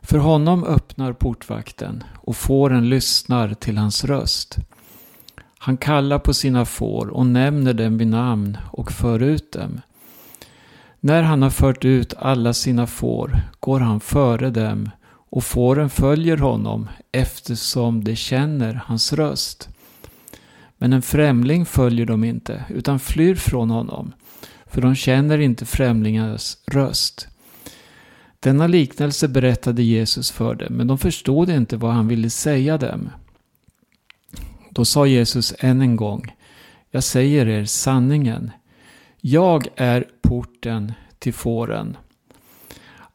För 0.00 0.18
honom 0.18 0.64
öppnar 0.64 1.12
portvakten 1.12 2.04
och 2.16 2.36
fåren 2.36 2.88
lyssnar 2.88 3.54
till 3.54 3.78
hans 3.78 4.04
röst. 4.04 4.58
Han 5.58 5.76
kallar 5.76 6.18
på 6.18 6.34
sina 6.34 6.64
får 6.64 7.06
och 7.06 7.26
nämner 7.26 7.74
dem 7.74 7.98
vid 7.98 8.06
namn 8.06 8.58
och 8.72 8.92
för 8.92 9.22
ut 9.22 9.52
dem. 9.52 9.80
När 11.00 11.22
han 11.22 11.42
har 11.42 11.50
fört 11.50 11.84
ut 11.84 12.14
alla 12.18 12.52
sina 12.52 12.86
får 12.86 13.40
går 13.60 13.80
han 13.80 14.00
före 14.00 14.50
dem 14.50 14.90
och 15.30 15.44
fåren 15.44 15.90
följer 15.90 16.36
honom 16.36 16.88
eftersom 17.12 18.04
de 18.04 18.16
känner 18.16 18.80
hans 18.84 19.12
röst. 19.12 19.68
Men 20.78 20.92
en 20.92 21.02
främling 21.02 21.66
följer 21.66 22.06
dem 22.06 22.24
inte 22.24 22.64
utan 22.68 22.98
flyr 22.98 23.34
från 23.34 23.70
honom 23.70 24.12
för 24.66 24.82
de 24.82 24.94
känner 24.94 25.38
inte 25.38 25.66
främlingars 25.66 26.56
röst. 26.66 27.28
Denna 28.40 28.66
liknelse 28.66 29.28
berättade 29.28 29.82
Jesus 29.82 30.30
för 30.30 30.54
dem 30.54 30.74
men 30.74 30.86
de 30.86 30.98
förstod 30.98 31.50
inte 31.50 31.76
vad 31.76 31.92
han 31.92 32.08
ville 32.08 32.30
säga 32.30 32.78
dem. 32.78 33.10
Då 34.78 34.84
sa 34.84 35.06
Jesus 35.06 35.54
än 35.58 35.80
en 35.80 35.96
gång 35.96 36.34
Jag 36.90 37.04
säger 37.04 37.48
er 37.48 37.64
sanningen. 37.64 38.50
Jag 39.20 39.68
är 39.76 40.06
porten 40.22 40.92
till 41.18 41.34
fåren. 41.34 41.96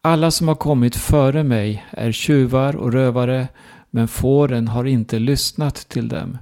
Alla 0.01 0.31
som 0.31 0.47
har 0.47 0.55
kommit 0.55 0.95
före 0.95 1.43
mig 1.43 1.85
är 1.91 2.11
tjuvar 2.11 2.75
och 2.75 2.93
rövare, 2.93 3.47
men 3.89 4.07
fåren 4.07 4.67
har 4.67 4.85
inte 4.85 5.19
lyssnat 5.19 5.75
till 5.75 6.07
dem. 6.07 6.37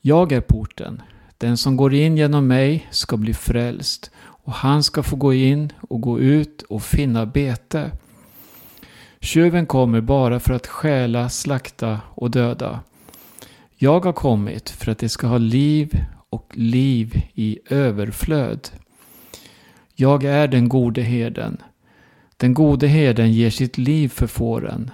Jag 0.00 0.32
är 0.32 0.40
porten. 0.40 1.02
Den 1.38 1.56
som 1.56 1.76
går 1.76 1.94
in 1.94 2.16
genom 2.16 2.46
mig 2.46 2.88
ska 2.90 3.16
bli 3.16 3.34
frälst, 3.34 4.10
och 4.18 4.52
han 4.52 4.82
ska 4.82 5.02
få 5.02 5.16
gå 5.16 5.34
in 5.34 5.72
och 5.80 6.00
gå 6.00 6.20
ut 6.20 6.62
och 6.62 6.82
finna 6.82 7.26
bete. 7.26 7.90
Tjuven 9.20 9.66
kommer 9.66 10.00
bara 10.00 10.40
för 10.40 10.54
att 10.54 10.66
stjäla, 10.66 11.28
slakta 11.28 12.00
och 12.14 12.30
döda. 12.30 12.80
Jag 13.78 14.04
har 14.04 14.12
kommit 14.12 14.70
för 14.70 14.92
att 14.92 14.98
de 14.98 15.08
ska 15.08 15.26
ha 15.26 15.38
liv 15.38 16.04
och 16.30 16.52
liv 16.54 17.22
i 17.34 17.58
överflöd. 17.70 18.68
Jag 19.94 20.24
är 20.24 20.48
den 20.48 20.68
gode 20.68 21.02
herden. 21.02 21.56
Den 22.36 22.54
gode 22.54 22.86
herden 22.86 23.32
ger 23.32 23.50
sitt 23.50 23.78
liv 23.78 24.08
för 24.08 24.26
fåren. 24.26 24.90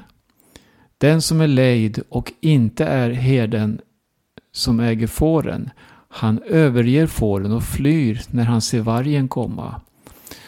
Den 0.99 1.23
som 1.23 1.41
är 1.41 1.47
lejd 1.47 2.03
och 2.09 2.33
inte 2.41 2.85
är 2.85 3.11
herden 3.11 3.81
som 4.53 4.81
äger 4.81 5.07
fåren, 5.07 5.71
han 6.09 6.43
överger 6.43 7.07
fåren 7.07 7.53
och 7.53 7.65
flyr 7.65 8.23
när 8.31 8.45
han 8.45 8.61
ser 8.61 8.81
vargen 8.81 9.29
komma. 9.29 9.81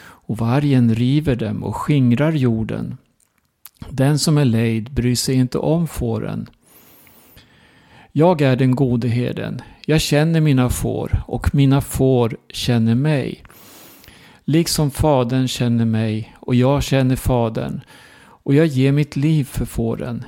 Och 0.01 0.39
vargen 0.39 0.95
river 0.95 1.37
dem 1.37 1.65
och 1.65 1.77
skingrar 1.77 2.33
jorden. 2.33 2.97
Den 3.91 4.19
som 4.19 4.39
är 4.39 4.45
lejd 4.45 4.93
bryr 4.93 5.17
sig 5.17 5.35
inte 5.35 5.59
om 5.59 5.87
fåren. 5.87 6.49
Jag 8.17 8.41
är 8.41 8.57
den 8.57 8.75
gode 8.75 9.09
herden. 9.09 9.61
Jag 9.87 10.01
känner 10.01 10.41
mina 10.41 10.71
får 10.71 11.23
och 11.27 11.55
mina 11.55 11.81
får 11.81 12.37
känner 12.49 12.95
mig. 12.95 13.43
Liksom 14.45 14.91
Fadern 14.91 15.49
känner 15.49 15.85
mig 15.85 16.37
och 16.41 16.55
jag 16.55 16.83
känner 16.83 17.17
Fadern 17.17 17.81
och 18.19 18.55
jag 18.55 18.67
ger 18.67 18.93
mitt 18.93 19.17
liv 19.17 19.45
för 19.45 19.65
fåren. 19.65 20.25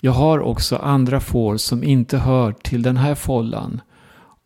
Jag 0.00 0.12
har 0.12 0.40
också 0.40 0.76
andra 0.76 1.20
får 1.20 1.56
som 1.56 1.84
inte 1.84 2.18
hör 2.18 2.52
till 2.52 2.82
den 2.82 2.96
här 2.96 3.14
follan. 3.14 3.80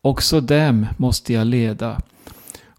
Också 0.01 0.41
dem 0.41 0.87
måste 0.97 1.33
jag 1.33 1.47
leda 1.47 2.03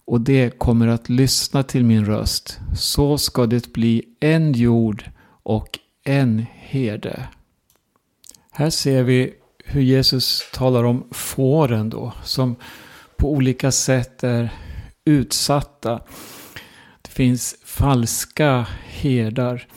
och 0.06 0.22
det 0.22 0.60
kommer 0.60 0.88
att 0.88 1.10
lyssna 1.10 1.64
till 1.64 1.84
min 1.84 2.06
röst. 2.06 2.60
Så 2.76 3.18
ska 3.18 3.46
det 3.46 3.74
bli 3.74 4.04
en 4.20 4.54
jord 4.54 5.04
och 5.44 5.80
en 6.04 6.46
herde. 6.54 7.28
Här 8.52 8.70
ser 8.70 9.04
vi 9.04 9.34
hur 9.68 9.82
Jesus 9.82 10.44
talar 10.54 10.84
om 10.84 11.08
fåren 11.12 11.90
då, 11.90 12.14
som 12.24 12.56
på 13.18 13.32
olika 13.32 13.72
sätt 13.72 14.24
är 14.24 14.50
utsatta. 15.06 16.00
Det 17.02 17.10
finns 17.10 17.56
falska 17.66 18.68
herdar. 18.86 19.68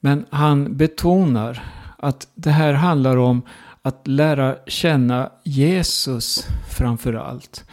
Men 0.00 0.26
han 0.30 0.76
betonar 0.76 1.64
att 1.98 2.28
det 2.34 2.50
här 2.50 2.72
handlar 2.72 3.16
om 3.16 3.42
att 3.82 4.06
lära 4.06 4.56
känna 4.66 5.32
Jesus 5.44 6.46
framför 6.70 7.14
allt. 7.14 7.64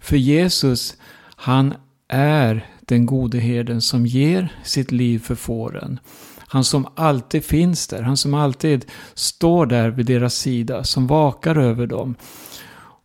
För 0.00 0.16
Jesus, 0.16 0.96
han 1.36 1.74
är 2.08 2.66
den 2.80 3.06
gode 3.06 3.38
herden 3.38 3.80
som 3.80 4.06
ger 4.06 4.48
sitt 4.64 4.92
liv 4.92 5.18
för 5.18 5.34
fåren. 5.34 6.00
Han 6.52 6.64
som 6.64 6.86
alltid 6.94 7.44
finns 7.44 7.86
där, 7.86 8.02
han 8.02 8.16
som 8.16 8.34
alltid 8.34 8.84
står 9.14 9.66
där 9.66 9.90
vid 9.90 10.06
deras 10.06 10.34
sida, 10.34 10.84
som 10.84 11.06
vakar 11.06 11.56
över 11.56 11.86
dem. 11.86 12.14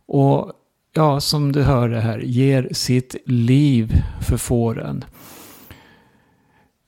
Och 0.06 0.52
ja, 0.92 1.20
som 1.20 1.52
du 1.52 1.62
hörde 1.62 2.00
här, 2.00 2.18
ger 2.18 2.68
sitt 2.72 3.16
liv 3.26 3.92
för 4.28 4.36
fåren. 4.36 5.04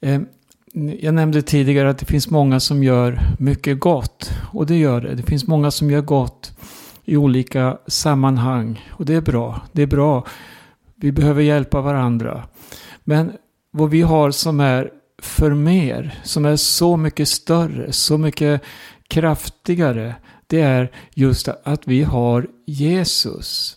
Eh, 0.01 0.21
jag 1.01 1.15
nämnde 1.15 1.43
tidigare 1.43 1.91
att 1.91 1.99
det 1.99 2.07
finns 2.07 2.31
många 2.31 2.61
som 2.61 2.83
gör 2.85 3.21
mycket 3.39 3.81
gott. 3.81 4.31
Och 4.53 4.67
det 4.67 4.77
gör 4.77 5.01
det. 5.01 5.15
Det 5.15 5.23
finns 5.23 5.47
många 5.47 5.71
som 5.71 5.91
gör 5.91 6.03
gott 6.03 6.59
i 7.05 7.17
olika 7.17 7.79
sammanhang. 7.87 8.89
Och 8.91 9.05
det 9.05 9.15
är 9.15 9.21
bra. 9.21 9.61
Det 9.73 9.83
är 9.83 9.87
bra. 9.87 10.27
Vi 10.97 11.13
behöver 11.13 11.43
hjälpa 11.43 11.81
varandra. 11.81 12.45
Men 13.05 13.33
vad 13.71 13.91
vi 13.91 14.03
har 14.03 14.31
som 14.31 14.61
är 14.61 15.00
för 15.23 15.55
mer, 15.55 16.21
som 16.25 16.45
är 16.45 16.57
så 16.57 16.97
mycket 16.97 17.29
större, 17.29 17.93
så 17.93 18.19
mycket 18.19 18.63
kraftigare, 19.09 20.15
det 20.47 20.61
är 20.61 20.91
just 21.15 21.49
att 21.49 21.89
vi 21.89 22.03
har 22.03 22.47
Jesus. 22.67 23.77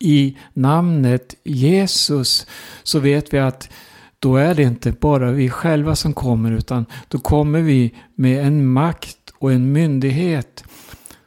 I 0.00 0.36
namnet 0.52 1.34
Jesus 1.44 2.46
så 2.82 2.98
vet 2.98 3.34
vi 3.34 3.38
att 3.38 3.70
då 4.18 4.36
är 4.36 4.54
det 4.54 4.62
inte 4.62 4.92
bara 4.92 5.30
vi 5.30 5.50
själva 5.50 5.96
som 5.96 6.12
kommer 6.12 6.52
utan 6.52 6.86
då 7.08 7.18
kommer 7.18 7.60
vi 7.60 7.94
med 8.14 8.46
en 8.46 8.66
makt 8.66 9.32
och 9.38 9.52
en 9.52 9.72
myndighet 9.72 10.64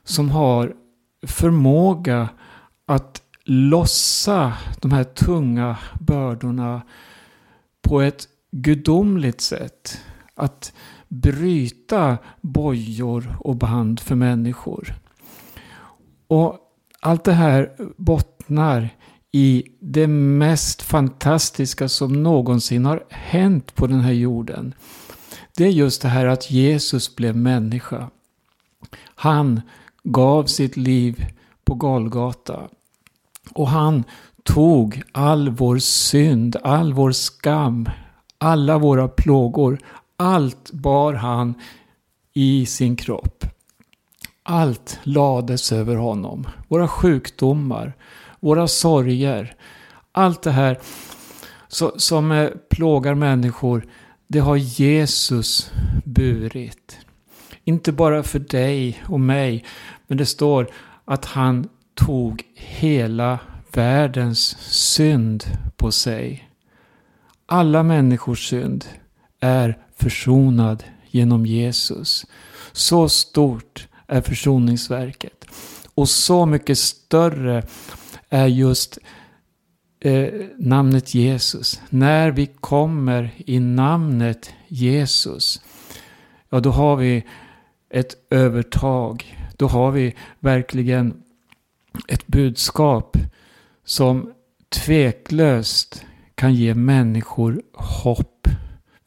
som 0.03 0.29
har 0.29 0.73
förmåga 1.27 2.29
att 2.85 3.21
lossa 3.43 4.53
de 4.81 4.91
här 4.91 5.03
tunga 5.03 5.77
bördorna 5.99 6.81
på 7.81 8.01
ett 8.01 8.27
gudomligt 8.51 9.41
sätt. 9.41 10.01
Att 10.36 10.74
bryta 11.08 12.17
bojor 12.41 13.38
och 13.39 13.55
band 13.55 14.00
för 14.00 14.15
människor. 14.15 14.96
Och 16.27 16.58
allt 17.00 17.24
det 17.24 17.34
här 17.34 17.72
bottnar 17.98 18.89
i 19.31 19.63
det 19.79 20.08
mest 20.08 20.81
fantastiska 20.81 21.89
som 21.89 22.24
någonsin 22.24 22.86
har 22.86 23.03
hänt 23.10 23.75
på 23.75 23.88
den 23.88 24.00
här 24.00 24.12
jorden. 24.12 24.74
Det 25.58 25.63
är 25.63 25.70
just 25.70 26.01
det 26.01 26.08
här 26.08 26.25
att 26.25 26.51
Jesus 26.51 27.15
blev 27.15 27.36
människa. 27.36 28.10
Han 29.03 29.62
gav 30.03 30.46
sitt 30.46 30.77
liv 30.77 31.25
på 31.65 31.74
Golgata. 31.75 32.67
Och 33.53 33.70
han 33.70 34.03
tog 34.43 35.01
all 35.12 35.50
vår 35.50 35.77
synd, 35.77 36.55
all 36.63 36.93
vår 36.93 37.12
skam, 37.12 37.89
alla 38.41 38.77
våra 38.77 39.07
plågor. 39.07 39.79
Allt 40.17 40.71
bar 40.71 41.13
han 41.13 41.53
i 42.33 42.65
sin 42.65 42.95
kropp. 42.95 43.45
Allt 44.43 45.00
lades 45.03 45.71
över 45.71 45.95
honom. 45.95 46.48
Våra 46.67 46.88
sjukdomar, 46.88 47.93
våra 48.39 48.67
sorger. 48.67 49.55
Allt 50.12 50.41
det 50.41 50.51
här 50.51 50.79
som 51.98 52.31
eh, 52.31 52.50
plågar 52.70 53.15
människor, 53.15 53.87
det 54.27 54.39
har 54.39 54.55
Jesus 54.55 55.72
burit. 56.03 56.98
Inte 57.63 57.92
bara 57.92 58.24
för 58.24 58.39
dig 58.39 59.03
och 59.07 59.20
mig, 59.20 59.65
men 60.07 60.18
det 60.18 60.25
står 60.25 60.68
att 61.05 61.25
han 61.25 61.70
tog 61.96 62.44
hela 62.55 63.39
världens 63.72 64.57
synd 64.59 65.44
på 65.77 65.92
sig. 65.92 66.50
Alla 67.53 67.83
människors 67.83 68.50
synd 68.50 68.85
är 69.40 69.77
försonad 69.96 70.83
genom 71.09 71.46
Jesus. 71.46 72.25
Så 72.72 73.09
stort 73.09 73.87
är 74.07 74.22
försoningsverket. 74.22 75.46
Och 75.94 76.09
så 76.09 76.46
mycket 76.46 76.77
större 76.77 77.64
är 78.29 78.48
just 78.48 78.98
eh, 80.00 80.33
namnet 80.57 81.14
Jesus. 81.14 81.81
När 81.90 82.31
vi 82.31 82.46
kommer 82.46 83.31
i 83.37 83.59
namnet 83.59 84.53
Jesus, 84.68 85.61
ja 86.50 86.59
då 86.59 86.70
har 86.72 86.96
vi 86.96 87.24
ett 87.90 88.16
övertag. 88.29 89.37
Då 89.57 89.68
har 89.68 89.92
vi 89.92 90.16
verkligen 90.40 91.24
ett 92.07 92.27
budskap 92.27 93.18
som 93.85 94.33
tveklöst 94.70 96.05
kan 96.41 96.53
ge 96.53 96.73
människor 96.73 97.61
hopp 97.73 98.47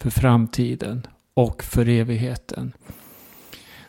för 0.00 0.10
framtiden 0.10 1.06
och 1.34 1.64
för 1.64 1.88
evigheten. 1.88 2.72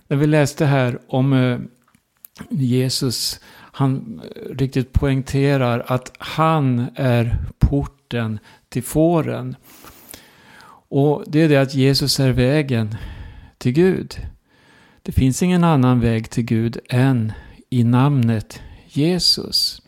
När 0.08 0.18
vi 0.18 0.28
läste 0.28 0.66
här 0.66 1.00
om 1.08 1.34
eh, 1.34 1.60
Jesus 2.50 3.40
han 3.52 4.22
eh, 4.24 4.56
riktigt 4.56 4.94
poängterar 4.94 5.84
att 5.88 6.12
han 6.18 6.88
är 6.96 7.38
porten 7.60 8.40
till 8.70 8.84
fåren. 8.84 9.56
Och 10.90 11.24
det 11.28 11.42
är 11.42 11.50
det 11.50 11.62
att 11.62 11.76
Jesus 11.76 12.20
är 12.20 12.32
vägen 12.32 12.96
till 13.58 13.72
Gud. 13.74 14.16
Det 15.02 15.12
finns 15.12 15.44
ingen 15.44 15.64
annan 15.64 16.00
väg 16.00 16.30
till 16.30 16.46
Gud 16.46 16.80
än 16.90 17.34
i 17.70 17.84
namnet 17.84 18.62
Jesus. 18.88 19.82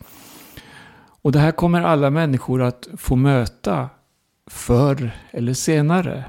Och 1.22 1.32
det 1.32 1.38
här 1.38 1.52
kommer 1.52 1.82
alla 1.82 2.10
människor 2.10 2.62
att 2.62 2.88
få 2.96 3.16
möta 3.16 3.88
förr 4.46 5.10
eller 5.30 5.54
senare. 5.54 6.24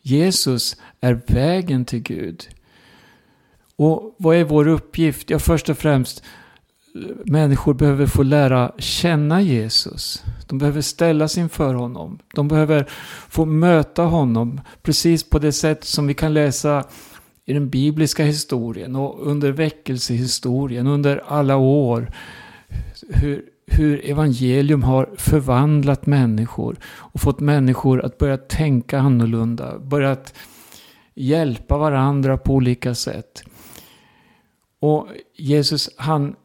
Jesus 0.00 0.76
är 1.00 1.20
vägen 1.26 1.84
till 1.84 2.02
Gud. 2.02 2.48
Och 3.76 4.14
vad 4.18 4.36
är 4.36 4.44
vår 4.44 4.68
uppgift? 4.68 5.30
Ja, 5.30 5.38
först 5.38 5.68
och 5.68 5.78
främst 5.78 6.24
människor 7.24 7.74
behöver 7.74 8.06
få 8.06 8.22
lära 8.22 8.72
känna 8.78 9.42
Jesus. 9.42 10.24
De 10.46 10.58
behöver 10.58 10.80
ställas 10.80 11.38
inför 11.38 11.74
honom. 11.74 12.18
De 12.34 12.48
behöver 12.48 12.86
få 13.28 13.44
möta 13.44 14.02
honom 14.02 14.60
precis 14.82 15.30
på 15.30 15.38
det 15.38 15.52
sätt 15.52 15.84
som 15.84 16.06
vi 16.06 16.14
kan 16.14 16.34
läsa 16.34 16.84
i 17.44 17.52
den 17.52 17.68
bibliska 17.68 18.24
historien 18.24 18.96
och 18.96 19.26
under 19.26 19.52
väckelsehistorien 19.52 20.86
under 20.86 21.22
alla 21.26 21.56
år. 21.56 22.10
Hur, 23.08 23.42
hur 23.78 24.10
evangelium 24.10 24.82
har 24.82 25.10
förvandlat 25.16 26.06
människor 26.06 26.76
och 26.86 27.20
fått 27.20 27.40
människor 27.40 28.04
att 28.04 28.18
börja 28.18 28.36
tänka 28.36 28.98
annorlunda. 28.98 29.78
Börjat 29.78 30.34
hjälpa 31.14 31.78
varandra 31.78 32.38
på 32.38 32.54
olika 32.54 32.94
sätt. 32.94 33.42
Och 34.80 35.08
Jesus 35.34 35.90
han 35.96 36.36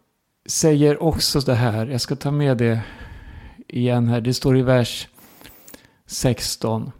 säger 0.45 1.03
också 1.03 1.39
det 1.39 1.55
här, 1.55 1.87
jag 1.87 2.01
ska 2.01 2.15
ta 2.15 2.31
med 2.31 2.57
det 2.57 2.79
igen 3.67 4.07
här, 4.07 4.21
det 4.21 4.33
står 4.33 4.57
i 4.57 4.61
vers 4.61 5.07
16. 6.05 6.91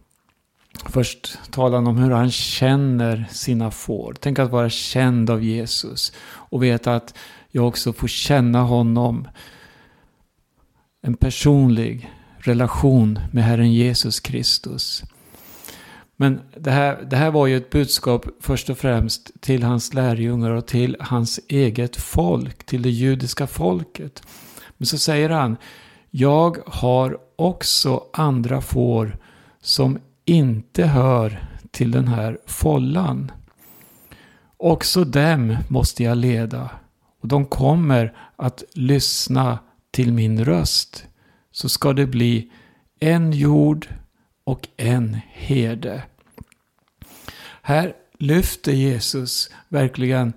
Först 0.86 1.40
talar 1.52 1.78
han 1.78 1.88
om 1.88 1.98
hur 1.98 2.12
han 2.12 2.32
känner 2.32 3.26
sina 3.32 3.72
får. 3.72 4.16
Tänk 4.20 4.40
att 4.40 4.52
vara 4.52 4.70
känd 4.70 5.30
av 5.30 5.44
Jesus 5.44 6.14
och 6.24 6.64
veta 6.64 6.96
att 6.96 7.18
jag 7.50 7.68
också 7.68 7.94
får 7.94 8.08
känna 8.08 8.62
honom. 8.62 9.28
En 11.02 11.14
personlig 11.14 12.12
relation 12.38 13.20
med 13.32 13.44
Herren 13.44 13.74
Jesus 13.74 14.20
Kristus. 14.20 15.04
Men 16.16 16.40
det 16.58 16.72
här, 16.72 17.02
det 17.10 17.16
här 17.16 17.32
var 17.32 17.48
ju 17.48 17.58
ett 17.58 17.70
budskap 17.70 18.26
först 18.40 18.70
och 18.70 18.78
främst 18.78 19.42
till 19.42 19.64
hans 19.64 19.94
lärjungar 19.94 20.50
och 20.50 20.68
till 20.68 20.98
hans 21.00 21.40
eget 21.48 21.96
folk, 21.96 22.66
till 22.66 22.82
det 22.82 22.90
judiska 22.90 23.48
folket. 23.48 24.24
Men 24.78 24.86
så 24.86 24.98
säger 24.98 25.30
han, 25.30 25.58
jag 26.10 26.58
har 26.66 27.18
också 27.36 28.04
andra 28.14 28.62
får 28.62 29.18
som 29.62 30.00
inte 30.26 30.86
hör 30.86 31.48
till 31.72 31.92
den 31.92 32.08
här 32.08 32.38
follan. 32.46 33.32
Också 34.58 35.04
dem 35.04 35.58
måste 35.68 36.04
jag 36.04 36.18
leda 36.18 36.70
och 37.22 37.28
de 37.28 37.46
kommer 37.46 38.14
att 38.36 38.64
lyssna 38.74 39.60
till 39.92 40.14
min 40.14 40.46
röst. 40.46 41.06
Så 41.52 41.70
ska 41.70 41.94
det 41.94 42.06
bli 42.06 42.52
en 43.00 43.34
jord 43.34 43.88
och 44.44 44.68
en 44.78 45.20
herde. 45.32 46.04
Här 47.62 47.94
lyfter 48.20 48.72
Jesus 48.72 49.50
verkligen 49.70 50.34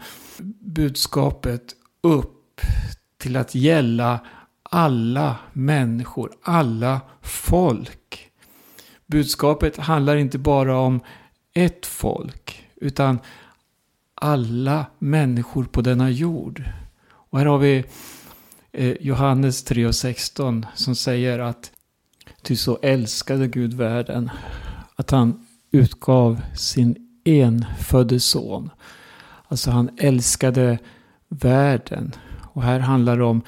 budskapet 0.60 1.74
upp 2.00 2.60
till 3.18 3.36
att 3.36 3.54
gälla 3.54 4.20
alla 4.62 5.36
människor, 5.52 6.32
alla 6.42 7.00
folk. 7.22 8.30
budskapet 9.06 9.76
handlar 9.76 10.16
inte 10.16 10.38
bara 10.38 10.78
om 10.78 11.00
ett 11.54 11.86
folk, 11.86 12.68
utan 12.76 13.18
alla 14.14 14.86
människor 14.98 15.64
på 15.64 15.80
denna 15.80 16.10
jord. 16.10 16.64
Och 17.10 17.38
här 17.38 17.46
har 17.46 17.58
vi 17.58 17.84
Eh, 18.76 18.96
Johannes 19.00 19.70
3.16 19.70 20.66
som 20.74 20.94
säger 20.94 21.38
att 21.38 21.72
Ty 22.42 22.56
så 22.56 22.78
älskade 22.82 23.48
Gud 23.48 23.74
världen 23.74 24.30
att 24.96 25.10
han 25.10 25.46
utgav 25.72 26.40
sin 26.56 26.96
enfödde 27.24 28.20
son. 28.20 28.70
Alltså 29.48 29.70
han 29.70 29.90
älskade 29.98 30.78
världen. 31.28 32.12
Och 32.42 32.62
här 32.62 32.80
handlar 32.80 33.16
det 33.16 33.24
om 33.24 33.42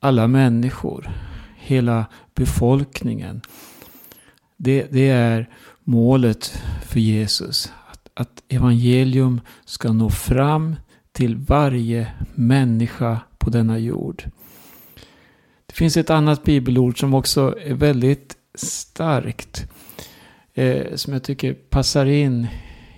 alla 0.00 0.26
människor. 0.26 1.10
Hela 1.56 2.06
befolkningen. 2.34 3.40
Det, 4.56 4.86
det 4.90 5.08
är 5.08 5.50
målet 5.84 6.62
för 6.86 7.00
Jesus. 7.00 7.72
Att, 7.92 8.08
att 8.14 8.42
evangelium 8.48 9.40
ska 9.64 9.92
nå 9.92 10.10
fram 10.10 10.76
till 11.16 11.36
varje 11.36 12.12
människa 12.34 13.20
på 13.38 13.50
denna 13.50 13.78
jord. 13.78 14.24
Det 15.66 15.74
finns 15.74 15.96
ett 15.96 16.10
annat 16.10 16.44
bibelord 16.44 17.00
som 17.00 17.14
också 17.14 17.58
är 17.58 17.74
väldigt 17.74 18.36
starkt. 18.54 19.64
Eh, 20.54 20.94
som 20.94 21.12
jag 21.12 21.22
tycker 21.22 21.54
passar 21.54 22.06
in 22.06 22.46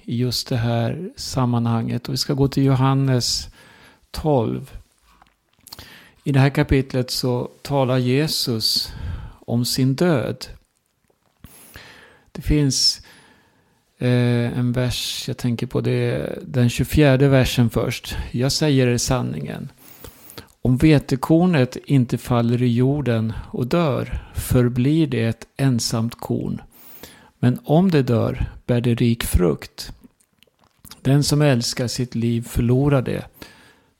i 0.04 0.16
just 0.16 0.48
det 0.48 0.56
här 0.56 1.10
sammanhanget. 1.16 2.08
Och 2.08 2.12
vi 2.12 2.16
ska 2.16 2.34
gå 2.34 2.48
till 2.48 2.64
Johannes 2.64 3.48
12. 4.10 4.70
I 6.24 6.32
det 6.32 6.40
här 6.40 6.50
kapitlet 6.50 7.10
så 7.10 7.50
talar 7.62 7.98
Jesus 7.98 8.92
om 9.46 9.64
sin 9.64 9.94
död. 9.94 10.46
Det 12.32 12.42
finns 12.42 13.06
eh, 13.98 14.58
en 14.58 14.72
vers, 14.72 15.24
jag 15.28 15.36
tänker 15.36 15.66
på 15.66 15.80
det, 15.80 16.38
den 16.42 16.68
24 16.68 17.16
versen 17.16 17.70
först. 17.70 18.16
Jag 18.30 18.52
säger 18.52 18.86
er 18.86 18.98
sanningen. 18.98 19.68
Om 20.62 20.76
vetekornet 20.76 21.76
inte 21.86 22.18
faller 22.18 22.62
i 22.62 22.74
jorden 22.74 23.32
och 23.50 23.66
dör 23.66 24.28
förblir 24.34 25.06
det 25.06 25.24
ett 25.24 25.46
ensamt 25.56 26.14
korn. 26.14 26.62
Men 27.38 27.58
om 27.64 27.90
det 27.90 28.02
dör 28.02 28.46
bär 28.66 28.80
det 28.80 28.94
rik 28.94 29.24
frukt. 29.24 29.92
Den 31.02 31.24
som 31.24 31.42
älskar 31.42 31.86
sitt 31.86 32.14
liv 32.14 32.42
förlorar 32.42 33.02
det. 33.02 33.24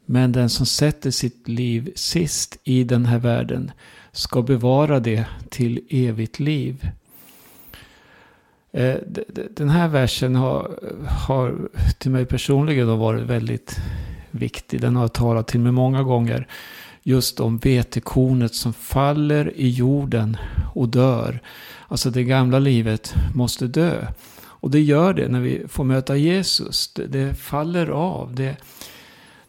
Men 0.06 0.32
den 0.32 0.48
som 0.48 0.66
sätter 0.66 1.10
sitt 1.10 1.48
liv 1.48 1.92
sist 1.94 2.58
i 2.64 2.84
den 2.84 3.06
här 3.06 3.18
världen 3.18 3.70
ska 4.12 4.42
bevara 4.42 5.00
det 5.00 5.24
till 5.48 5.80
evigt 5.90 6.40
liv. 6.40 6.90
Eh, 8.72 8.96
den 9.50 9.68
här 9.68 9.88
versen 9.88 10.36
har, 10.36 10.78
har 11.26 11.68
till 11.98 12.10
mig 12.10 12.26
personligen 12.26 12.98
varit 12.98 13.22
väldigt 13.22 13.76
viktig. 14.30 14.80
Den 14.80 14.96
har 14.96 15.02
jag 15.02 15.12
talat 15.12 15.48
till 15.48 15.60
mig 15.60 15.72
många 15.72 16.02
gånger. 16.02 16.48
Just 17.02 17.40
om 17.40 17.58
vetekornet 17.58 18.54
som 18.54 18.72
faller 18.72 19.52
i 19.56 19.68
jorden 19.68 20.36
och 20.74 20.88
dör. 20.88 21.40
Alltså 21.88 22.10
det 22.10 22.24
gamla 22.24 22.58
livet 22.58 23.14
måste 23.34 23.66
dö. 23.66 24.06
Och 24.60 24.70
det 24.70 24.80
gör 24.80 25.14
det 25.14 25.28
när 25.28 25.40
vi 25.40 25.62
får 25.68 25.84
möta 25.84 26.16
Jesus. 26.16 26.92
Det, 26.92 27.06
det 27.06 27.34
faller 27.34 27.88
av. 27.88 28.34
Det, 28.34 28.56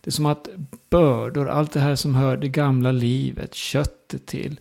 det 0.01 0.10
är 0.10 0.12
som 0.12 0.25
att 0.25 0.49
bördor, 0.89 1.49
allt 1.49 1.71
det 1.71 1.79
här 1.79 1.95
som 1.95 2.15
hör 2.15 2.38
det 2.38 2.47
gamla 2.47 2.91
livet, 2.91 3.55
köttet 3.55 4.25
till. 4.25 4.60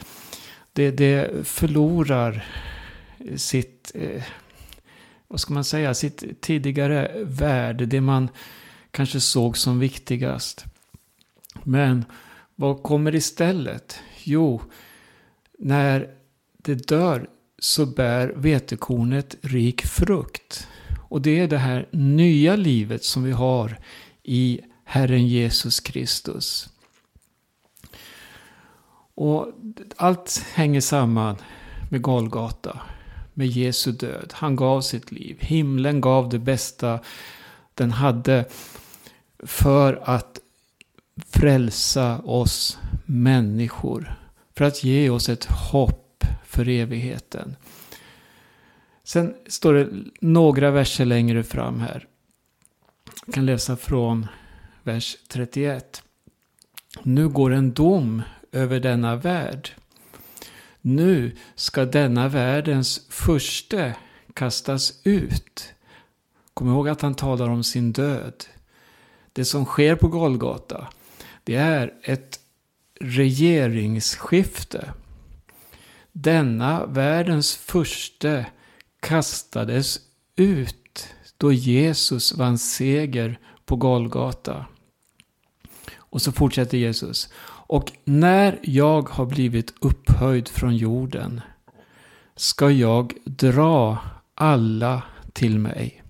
Det, 0.72 0.90
det 0.90 1.46
förlorar 1.46 2.44
sitt, 3.36 3.92
eh, 3.94 4.22
vad 5.28 5.40
ska 5.40 5.54
man 5.54 5.64
säga, 5.64 5.94
sitt 5.94 6.40
tidigare 6.40 7.24
värde. 7.24 7.86
Det 7.86 8.00
man 8.00 8.28
kanske 8.90 9.20
såg 9.20 9.56
som 9.56 9.78
viktigast. 9.78 10.64
Men 11.64 12.04
vad 12.54 12.82
kommer 12.82 13.14
istället? 13.14 14.00
Jo, 14.22 14.62
när 15.58 16.14
det 16.58 16.88
dör 16.88 17.28
så 17.58 17.86
bär 17.86 18.32
vetekornet 18.36 19.36
rik 19.40 19.86
frukt. 19.86 20.68
Och 21.08 21.22
det 21.22 21.40
är 21.40 21.48
det 21.48 21.58
här 21.58 21.88
nya 21.92 22.56
livet 22.56 23.04
som 23.04 23.22
vi 23.22 23.32
har 23.32 23.78
i 24.22 24.60
Herren 24.84 25.26
Jesus 25.26 25.80
Kristus. 25.80 26.68
Och 29.14 29.48
allt 29.96 30.44
hänger 30.52 30.80
samman 30.80 31.36
med 31.90 32.02
Golgata, 32.02 32.80
med 33.38 33.46
Jesu 33.46 33.92
död. 33.92 34.32
Han 34.32 34.56
gav 34.56 34.80
sitt 34.80 35.12
liv. 35.12 35.36
Himlen 35.40 36.00
gav 36.00 36.28
det 36.28 36.38
bästa 36.38 37.00
den 37.74 37.90
hade 37.90 38.44
för 39.38 40.00
att 40.04 40.38
frälsa 41.26 42.18
oss 42.18 42.78
människor. 43.04 44.14
För 44.56 44.64
att 44.64 44.84
ge 44.84 45.10
oss 45.10 45.28
ett 45.28 45.44
hopp 45.44 46.24
för 46.44 46.68
evigheten. 46.68 47.56
Sen 49.04 49.34
står 49.46 49.74
det 49.74 49.88
några 50.20 50.70
verser 50.70 51.04
längre 51.04 51.42
fram 51.42 51.80
här. 51.80 52.06
Jag 53.26 53.34
kan 53.34 53.46
läsa 53.46 53.76
från 53.76 54.26
vers 54.82 55.16
31. 55.28 56.02
Nu 57.02 57.28
går 57.28 57.52
en 57.52 57.72
dom 57.72 58.22
över 58.52 58.80
denna 58.80 59.16
värld. 59.16 59.70
Nu 60.80 61.36
ska 61.54 61.84
denna 61.84 62.28
världens 62.28 63.06
första 63.08 63.92
kastas 64.34 65.00
ut. 65.04 65.74
Kom 66.54 66.68
ihåg 66.68 66.88
att 66.88 67.00
han 67.00 67.14
talar 67.14 67.48
om 67.48 67.64
sin 67.64 67.92
död. 67.92 68.44
Det 69.32 69.44
som 69.44 69.64
sker 69.64 69.96
på 69.96 70.08
Golgata, 70.08 70.88
det 71.44 71.54
är 71.54 71.94
ett 72.02 72.40
regeringsskifte. 73.00 74.92
Denna 76.12 76.86
världens 76.86 77.56
första 77.56 78.44
kastades 79.00 80.00
ut 80.36 81.08
då 81.36 81.52
Jesus 81.52 82.34
vann 82.34 82.58
seger 82.58 83.38
på 83.64 83.76
Golgata. 83.76 84.66
Och 86.10 86.22
så 86.22 86.32
fortsätter 86.32 86.78
Jesus. 86.78 87.28
Och 87.66 87.92
när 88.04 88.58
jag 88.62 89.08
har 89.08 89.26
blivit 89.26 89.74
upphöjd 89.80 90.48
från 90.48 90.76
jorden 90.76 91.40
ska 92.36 92.70
jag 92.70 93.14
dra 93.24 93.98
alla 94.34 95.02
till 95.32 95.58
mig. 95.58 96.02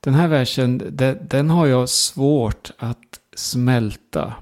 Den 0.00 0.14
här 0.14 0.28
versen, 0.28 0.82
den 1.28 1.50
har 1.50 1.66
jag 1.66 1.88
svårt 1.88 2.70
att 2.78 3.20
smälta. 3.34 4.34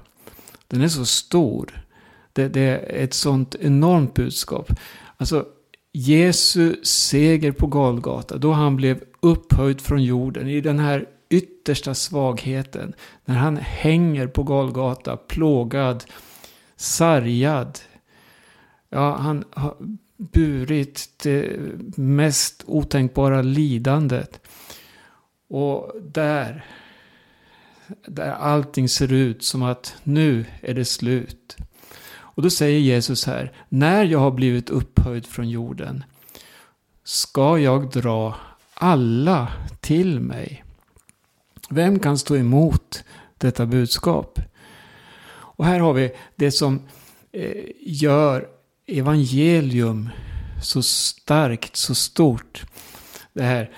Den 0.67 0.81
är 0.81 0.87
så 0.87 1.05
stor. 1.05 1.85
Det, 2.33 2.47
det 2.47 2.61
är 2.61 3.03
ett 3.03 3.13
sånt 3.13 3.55
enormt 3.59 4.13
budskap. 4.13 4.71
Alltså, 5.17 5.45
Jesu 5.91 6.75
seger 6.83 7.51
på 7.51 7.67
Golgata, 7.67 8.37
då 8.37 8.51
han 8.51 8.75
blev 8.75 9.03
upphöjd 9.19 9.81
från 9.81 10.03
jorden 10.03 10.47
i 10.47 10.61
den 10.61 10.79
här 10.79 11.05
yttersta 11.29 11.93
svagheten. 11.93 12.93
När 13.25 13.35
han 13.35 13.57
hänger 13.57 14.27
på 14.27 14.43
Golgata, 14.43 15.17
plågad, 15.17 16.03
sargad. 16.75 17.79
Ja, 18.89 19.15
han 19.15 19.43
har 19.51 19.75
burit 20.17 21.09
det 21.23 21.59
mest 21.97 22.63
otänkbara 22.67 23.41
lidandet. 23.41 24.41
Och 25.47 25.91
där, 26.01 26.65
där 28.07 28.31
allting 28.31 28.89
ser 28.89 29.13
ut 29.13 29.43
som 29.43 29.63
att 29.63 29.95
nu 30.03 30.45
är 30.61 30.73
det 30.73 30.85
slut. 30.85 31.57
Och 32.35 32.43
då 32.43 32.49
säger 32.49 32.79
Jesus 32.79 33.25
här, 33.25 33.51
när 33.69 34.03
jag 34.03 34.19
har 34.19 34.31
blivit 34.31 34.69
upphöjd 34.69 35.25
från 35.25 35.49
jorden 35.49 36.03
ska 37.03 37.59
jag 37.59 37.91
dra 37.91 38.35
alla 38.73 39.51
till 39.79 40.19
mig. 40.19 40.64
Vem 41.69 41.99
kan 41.99 42.17
stå 42.17 42.35
emot 42.35 43.03
detta 43.37 43.65
budskap? 43.65 44.39
Och 45.27 45.65
här 45.65 45.79
har 45.79 45.93
vi 45.93 46.11
det 46.35 46.51
som 46.51 46.81
eh, 47.31 47.65
gör 47.79 48.47
evangelium 48.87 50.09
så 50.63 50.83
starkt, 50.83 51.75
så 51.75 51.95
stort. 51.95 52.65
Det 53.33 53.43
här 53.43 53.71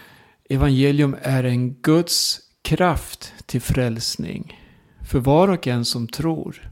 evangelium 0.49 1.15
är 1.21 1.43
en 1.43 1.73
Guds 1.73 2.39
kraft 2.61 3.33
till 3.45 3.61
frälsning 3.61 4.61
för 5.09 5.19
var 5.19 5.47
och 5.47 5.67
en 5.67 5.85
som 5.85 6.07
tror. 6.07 6.71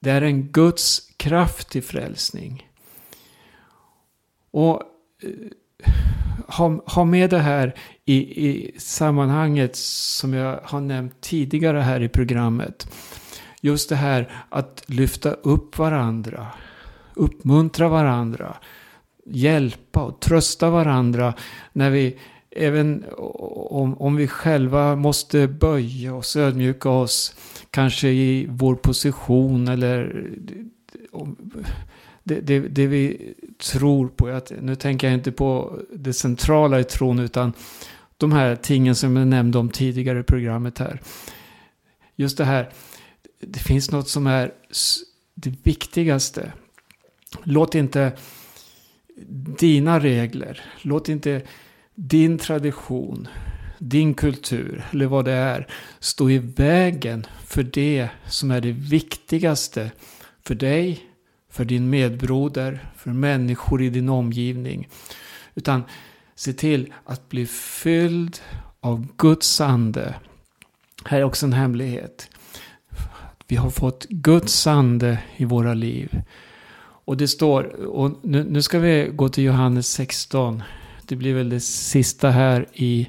Det 0.00 0.10
är 0.10 0.22
en 0.22 0.48
Guds 0.48 1.10
kraft 1.16 1.68
till 1.68 1.82
frälsning. 1.82 2.70
Och 4.50 4.82
eh, 5.22 5.30
ha, 6.48 6.82
ha 6.86 7.04
med 7.04 7.30
det 7.30 7.38
här 7.38 7.74
i, 8.04 8.14
i 8.48 8.74
sammanhanget 8.78 9.76
som 9.76 10.34
jag 10.34 10.60
har 10.64 10.80
nämnt 10.80 11.20
tidigare 11.20 11.80
här 11.80 12.00
i 12.00 12.08
programmet. 12.08 12.88
Just 13.60 13.88
det 13.88 13.96
här 13.96 14.32
att 14.48 14.82
lyfta 14.86 15.32
upp 15.32 15.78
varandra, 15.78 16.46
uppmuntra 17.14 17.88
varandra. 17.88 18.56
hjälpa 19.26 20.02
och 20.02 20.20
trösta 20.20 20.70
varandra 20.70 21.34
när 21.72 21.90
vi 21.90 22.18
Även 22.56 23.04
om, 23.70 24.00
om 24.00 24.16
vi 24.16 24.26
själva 24.26 24.96
måste 24.96 25.48
böja 25.48 26.14
oss, 26.14 26.36
ödmjuka 26.36 26.90
oss, 26.90 27.34
kanske 27.70 28.08
i 28.08 28.46
vår 28.50 28.74
position 28.74 29.68
eller 29.68 30.26
det, 32.24 32.40
det, 32.40 32.58
det 32.58 32.86
vi 32.86 33.34
tror 33.58 34.08
på. 34.08 34.28
Att, 34.28 34.52
nu 34.60 34.74
tänker 34.74 35.06
jag 35.06 35.14
inte 35.14 35.32
på 35.32 35.78
det 35.94 36.12
centrala 36.12 36.80
i 36.80 36.84
tron 36.84 37.18
utan 37.18 37.52
de 38.16 38.32
här 38.32 38.56
tingen 38.56 38.94
som 38.94 39.16
jag 39.16 39.28
nämnde 39.28 39.58
om 39.58 39.68
tidigare 39.68 40.20
i 40.20 40.22
programmet 40.22 40.78
här. 40.78 41.00
Just 42.16 42.38
det 42.38 42.44
här, 42.44 42.72
det 43.40 43.58
finns 43.58 43.90
något 43.90 44.08
som 44.08 44.26
är 44.26 44.52
det 45.34 45.54
viktigaste. 45.62 46.52
Låt 47.42 47.74
inte 47.74 48.12
dina 49.58 50.00
regler, 50.00 50.60
låt 50.82 51.08
inte 51.08 51.42
din 51.94 52.38
tradition, 52.38 53.28
din 53.78 54.14
kultur 54.14 54.84
eller 54.90 55.06
vad 55.06 55.24
det 55.24 55.32
är 55.32 55.66
stå 55.98 56.30
i 56.30 56.38
vägen 56.38 57.26
för 57.44 57.62
det 57.62 58.08
som 58.26 58.50
är 58.50 58.60
det 58.60 58.72
viktigaste 58.72 59.90
för 60.42 60.54
dig, 60.54 61.11
för 61.52 61.64
din 61.64 61.90
medbroder, 61.90 62.88
för 62.96 63.10
människor 63.10 63.82
i 63.82 63.90
din 63.90 64.08
omgivning. 64.08 64.88
Utan 65.54 65.82
se 66.34 66.52
till 66.52 66.92
att 67.04 67.28
bli 67.28 67.46
fylld 67.46 68.38
av 68.80 69.06
Guds 69.16 69.60
ande. 69.60 70.14
Här 71.04 71.18
är 71.18 71.24
också 71.24 71.46
en 71.46 71.52
hemlighet. 71.52 72.30
Vi 73.46 73.56
har 73.56 73.70
fått 73.70 74.06
Guds 74.08 74.66
ande 74.66 75.18
i 75.36 75.44
våra 75.44 75.74
liv. 75.74 76.22
Och 77.04 77.16
det 77.16 77.28
står, 77.28 77.62
och 77.86 78.20
nu, 78.22 78.44
nu 78.44 78.62
ska 78.62 78.78
vi 78.78 79.10
gå 79.12 79.28
till 79.28 79.44
Johannes 79.44 79.92
16. 79.92 80.62
Det 81.06 81.16
blir 81.16 81.34
väl 81.34 81.48
det 81.48 81.60
sista 81.60 82.30
här 82.30 82.66
i 82.72 83.08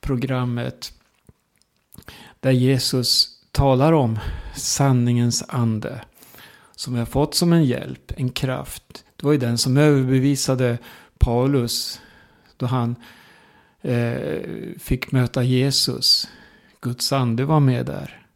programmet. 0.00 0.92
Där 2.40 2.50
Jesus 2.50 3.28
talar 3.52 3.92
om 3.92 4.18
sanningens 4.54 5.44
ande. 5.48 6.00
Som 6.82 6.92
vi 6.92 6.98
har 6.98 7.06
fått 7.06 7.34
som 7.34 7.52
en 7.52 7.64
hjälp, 7.64 8.12
en 8.16 8.28
kraft. 8.28 9.04
Det 9.16 9.26
var 9.26 9.32
ju 9.32 9.38
den 9.38 9.58
som 9.58 9.76
överbevisade 9.76 10.78
Paulus. 11.18 12.00
Då 12.56 12.66
han 12.66 12.96
eh, 13.82 14.42
fick 14.78 15.12
möta 15.12 15.42
Jesus. 15.42 16.28
Guds 16.80 17.12
ande 17.12 17.44
var 17.44 17.60
med 17.60 17.86
där. 17.86 18.26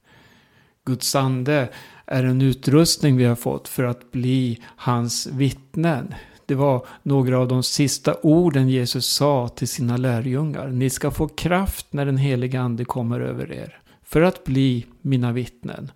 Guds 0.84 1.14
ande 1.14 1.68
är 2.04 2.24
en 2.24 2.42
utrustning 2.42 3.16
vi 3.16 3.24
har 3.24 3.36
fått 3.36 3.68
för 3.68 3.84
att 3.84 4.12
bli 4.12 4.62
hans 4.76 5.26
vittnen. 5.26 6.14
Det 6.46 6.54
var 6.54 6.86
några 7.02 7.38
av 7.38 7.48
de 7.48 7.62
sista 7.62 8.14
orden 8.22 8.68
Jesus 8.68 9.06
sa 9.06 9.48
till 9.48 9.68
sina 9.68 9.96
lärjungar. 9.96 10.68
Ni 10.68 10.90
ska 10.90 11.10
få 11.10 11.28
kraft 11.28 11.86
när 11.90 12.06
den 12.06 12.18
heliga 12.18 12.60
ande 12.60 12.84
kommer 12.84 13.20
över 13.20 13.52
er. 13.52 13.80
För 14.02 14.22
att 14.22 14.44
bli 14.44 14.86
mina 15.02 15.32
vittnen. 15.32 15.90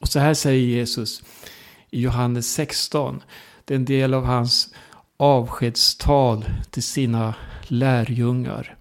Och 0.00 0.08
så 0.08 0.18
här 0.18 0.34
säger 0.34 0.66
Jesus 0.66 1.22
i 1.90 2.00
Johannes 2.00 2.52
16. 2.52 3.22
Det 3.64 3.74
är 3.74 3.78
en 3.78 3.84
del 3.84 4.14
av 4.14 4.24
hans 4.24 4.74
avskedstal 5.16 6.44
till 6.70 6.82
sina 6.82 7.34
lärjungar. 7.62 8.76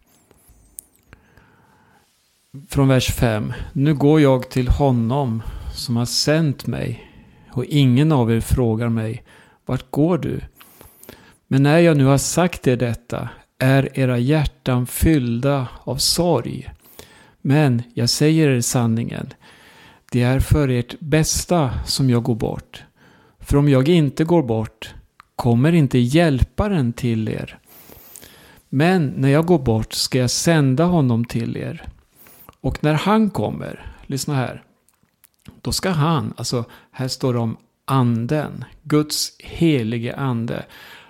Från 2.70 2.88
vers 2.88 3.12
5. 3.12 3.54
Nu 3.74 3.94
går 3.94 4.22
jag 4.22 4.50
till 4.50 4.68
honom 4.68 5.44
som 5.76 5.96
har 5.96 6.06
sänt 6.06 6.68
mig 6.68 7.12
och 7.52 7.66
ingen 7.66 8.12
av 8.12 8.32
er 8.32 8.40
frågar 8.40 8.90
mig 8.90 9.24
vart 9.66 9.92
går 9.92 10.18
du? 10.18 10.42
Men 11.48 11.64
när 11.64 11.80
jag 11.80 11.98
nu 11.98 12.06
har 12.06 12.18
sagt 12.18 12.68
er 12.68 12.78
detta 12.78 13.30
är 13.58 14.00
era 14.00 14.18
hjärtan 14.18 14.88
fyllda 14.88 15.68
av 15.84 15.98
sorg. 15.98 16.70
Men 17.42 17.84
jag 17.94 18.10
säger 18.10 18.50
er 18.50 18.62
sanningen. 18.62 19.34
Det 20.12 20.22
är 20.22 20.40
för 20.40 20.68
ert 20.68 21.00
bästa 21.00 21.80
som 21.86 22.10
jag 22.10 22.24
går 22.24 22.36
bort. 22.36 22.84
För 23.40 23.58
om 23.58 23.70
jag 23.70 23.90
inte 23.90 24.24
går 24.24 24.44
bort 24.44 24.94
kommer 25.36 25.74
inte 25.74 26.00
hjälparen 26.00 26.94
till 26.94 27.30
er. 27.30 27.60
Men 28.70 29.08
när 29.08 29.30
jag 29.30 29.46
går 29.46 29.60
bort 29.60 29.94
ska 29.94 30.18
jag 30.18 30.30
sända 30.30 30.84
honom 30.84 31.26
till 31.26 31.58
er. 31.58 31.84
Och 32.62 32.84
när 32.84 32.94
han 32.94 33.30
kommer, 33.30 33.94
lyssna 34.06 34.36
här. 34.36 34.64
Då 35.62 35.72
ska 35.72 35.90
han, 35.90 36.34
alltså 36.38 36.66
här 36.92 37.08
står 37.08 37.34
det 37.34 37.40
om 37.40 37.58
anden, 37.86 38.66
Guds 38.84 39.36
helige 39.40 40.16
ande. 40.16 40.66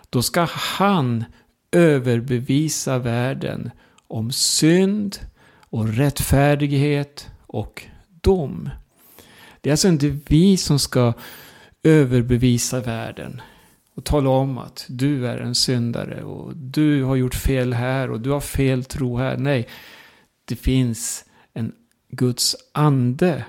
Då 0.09 0.21
ska 0.21 0.47
han 0.51 1.25
överbevisa 1.71 2.97
världen 2.97 3.71
om 4.07 4.31
synd 4.31 5.17
och 5.69 5.87
rättfärdighet 5.87 7.29
och 7.47 7.83
dom. 8.21 8.69
Det 9.61 9.69
är 9.69 9.73
alltså 9.73 9.87
inte 9.87 10.17
vi 10.27 10.57
som 10.57 10.79
ska 10.79 11.13
överbevisa 11.83 12.79
världen 12.79 13.41
och 13.95 14.05
tala 14.05 14.29
om 14.29 14.57
att 14.57 14.85
du 14.89 15.27
är 15.27 15.37
en 15.37 15.55
syndare 15.55 16.23
och 16.23 16.55
du 16.55 17.03
har 17.03 17.15
gjort 17.15 17.35
fel 17.35 17.73
här 17.73 18.11
och 18.11 18.19
du 18.19 18.29
har 18.29 18.39
fel 18.39 18.83
tro 18.83 19.17
här. 19.17 19.37
Nej, 19.37 19.67
det 20.45 20.55
finns 20.55 21.25
en 21.53 21.71
Guds 22.09 22.55
ande. 22.71 23.45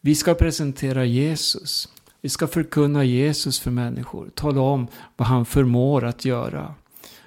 Vi 0.00 0.14
ska 0.14 0.34
presentera 0.34 1.04
Jesus. 1.04 1.88
Vi 2.20 2.28
ska 2.28 2.46
förkunna 2.46 3.04
Jesus 3.04 3.60
för 3.60 3.70
människor. 3.70 4.30
Tala 4.34 4.60
om 4.60 4.86
vad 5.16 5.28
han 5.28 5.46
förmår 5.46 6.04
att 6.04 6.24
göra. 6.24 6.74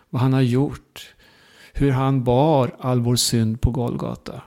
Vad 0.09 0.21
han 0.21 0.33
har 0.33 0.41
gjort. 0.41 1.15
Hur 1.73 1.91
han 1.91 2.23
bar 2.23 2.75
all 2.79 3.01
vår 3.01 3.15
synd 3.15 3.61
på 3.61 3.71
Golgata. 3.71 4.41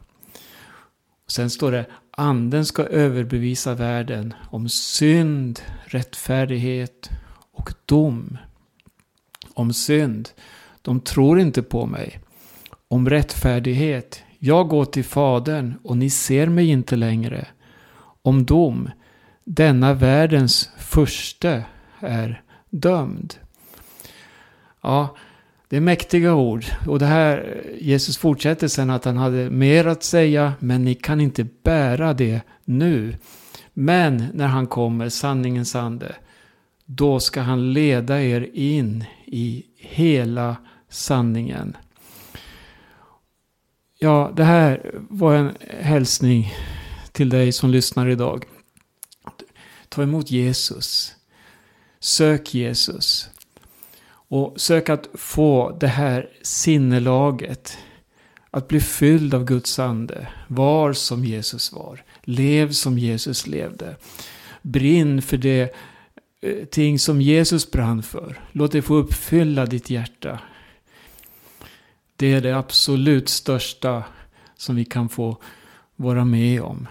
Sen 1.29 1.51
står 1.51 1.73
det 1.73 1.87
Anden 2.23 2.67
ska 2.67 2.83
överbevisa 2.83 3.75
världen 3.75 4.35
om 4.51 4.69
synd, 4.69 5.61
rättfärdighet 5.85 7.11
och 7.53 7.73
dom. 7.87 8.39
Om 9.55 9.73
synd. 9.73 10.29
De 10.83 11.01
tror 11.01 11.41
inte 11.41 11.63
på 11.63 11.87
mig. 11.87 12.21
Om 12.89 13.11
rättfärdighet. 13.11 14.23
Jag 14.39 14.69
går 14.69 14.85
till 14.85 15.05
Fadern 15.05 15.75
och 15.85 15.97
ni 15.97 16.11
ser 16.11 16.47
mig 16.47 16.69
inte 16.69 16.97
längre. 16.97 17.47
Om 18.23 18.45
dom 18.45 18.91
denna 19.45 19.95
världens 19.95 20.71
första 20.79 21.63
är 22.01 22.43
dömd. 22.71 23.35
Ja, 24.81 25.17
det 25.73 25.77
är 25.77 25.81
mäktiga 25.81 26.35
ord. 26.35 26.65
Och 26.87 26.99
det 26.99 27.07
här, 27.07 27.63
Jesus 27.81 28.19
fortsätter 28.19 28.69
sen 28.69 28.91
att 28.91 29.05
han 29.05 29.17
hade 29.17 29.51
mer 29.51 29.87
att 29.87 30.03
säga, 30.03 30.53
men 30.59 30.85
ni 30.85 30.95
kan 30.95 31.21
inte 31.21 31.47
bära 31.63 32.15
det 32.15 32.41
nu. 32.65 33.17
Men 33.73 34.27
när 34.35 34.47
han 34.47 34.67
kommer, 34.67 35.09
sanningens 35.09 35.75
ande, 35.75 36.15
då 36.87 37.21
ska 37.21 37.41
han 37.41 37.73
leda 37.73 38.23
er 38.23 38.51
in 38.55 39.05
i 39.27 39.65
hela 39.77 40.57
sanningen. 40.89 41.77
Ja, 43.99 44.33
det 44.37 44.45
här 44.45 44.91
var 44.95 45.35
en 45.35 45.53
hälsning 45.81 46.53
till 47.13 47.29
dig 47.29 47.53
som 47.53 47.71
lyssnar 47.71 48.09
idag. 48.09 48.45
Ta 49.89 50.03
emot 50.03 50.31
Jesus. 50.31 51.15
Sök 52.01 52.55
Jesus. 52.55 53.32
Och 54.33 54.61
sök 54.61 54.89
att 54.89 55.09
få 55.15 55.77
det 55.81 55.87
här 55.87 56.29
sinnelaget. 56.43 57.79
Att 58.51 58.69
bli 58.69 58.81
fylld 58.81 59.35
av 59.35 59.45
Guds 59.45 59.79
ande. 59.79 60.29
Var 60.49 60.93
som 60.93 61.25
Jesus 61.25 61.73
var. 61.73 62.05
Lev 62.23 62.73
som 62.73 62.99
Jesus 62.99 63.47
levde. 63.47 63.97
Brinn 64.63 65.23
för 65.23 65.37
det 65.37 65.75
eh, 66.41 66.65
ting 66.65 66.99
som 66.99 67.21
Jesus 67.21 67.71
brann 67.71 68.03
för. 68.03 68.41
Låt 68.53 68.73
det 68.73 68.83
få 68.83 68.95
uppfylla 68.95 69.67
ditt 69.67 69.91
hjärta. 69.91 70.41
Det 72.17 72.33
är 72.33 72.41
det 72.41 72.57
absolut 72.57 73.29
största 73.29 74.05
som 74.57 74.77
vi 74.77 74.85
kan 74.85 75.09
få 75.09 75.37
vara 75.97 76.25
med 76.25 76.63
om. 76.63 76.89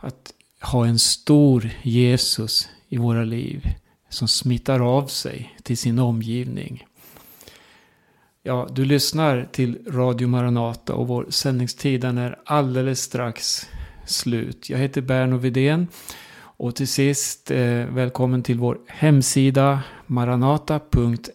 Att 0.00 0.32
ha 0.60 0.86
en 0.86 0.98
stor 0.98 1.70
Jesus 1.82 2.68
i 2.88 2.96
våra 2.96 3.24
liv 3.24 3.66
som 4.10 4.28
smittar 4.28 4.80
av 4.80 5.06
sig 5.06 5.56
till 5.62 5.78
sin 5.78 5.98
omgivning. 5.98 6.86
Ja, 8.42 8.68
du 8.72 8.84
lyssnar 8.84 9.48
till 9.52 9.78
Radio 9.86 10.28
Maranata 10.28 10.94
och 10.94 11.08
vår 11.08 11.26
sändningstid 11.28 12.04
är 12.04 12.38
alldeles 12.44 13.00
strax 13.00 13.66
slut. 14.06 14.70
Jag 14.70 14.78
heter 14.78 15.00
Berno 15.00 15.36
Vidén 15.36 15.88
och 16.60 16.76
till 16.76 16.88
sist 16.88 17.50
eh, 17.50 17.84
välkommen 17.86 18.42
till 18.42 18.58
vår 18.58 18.78
hemsida 18.86 19.82
maranata.se 20.06 21.30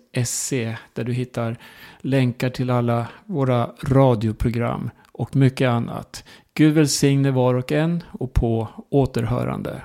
där 0.94 1.04
du 1.04 1.14
hittar 1.14 1.58
länkar 2.00 2.50
till 2.50 2.70
alla 2.70 3.08
våra 3.26 3.72
radioprogram 3.84 4.90
och 5.12 5.36
mycket 5.36 5.70
annat. 5.70 6.24
Gud 6.54 6.74
välsigne 6.74 7.32
var 7.32 7.54
och 7.54 7.72
en 7.72 8.04
och 8.12 8.34
på 8.34 8.68
återhörande. 8.90 9.82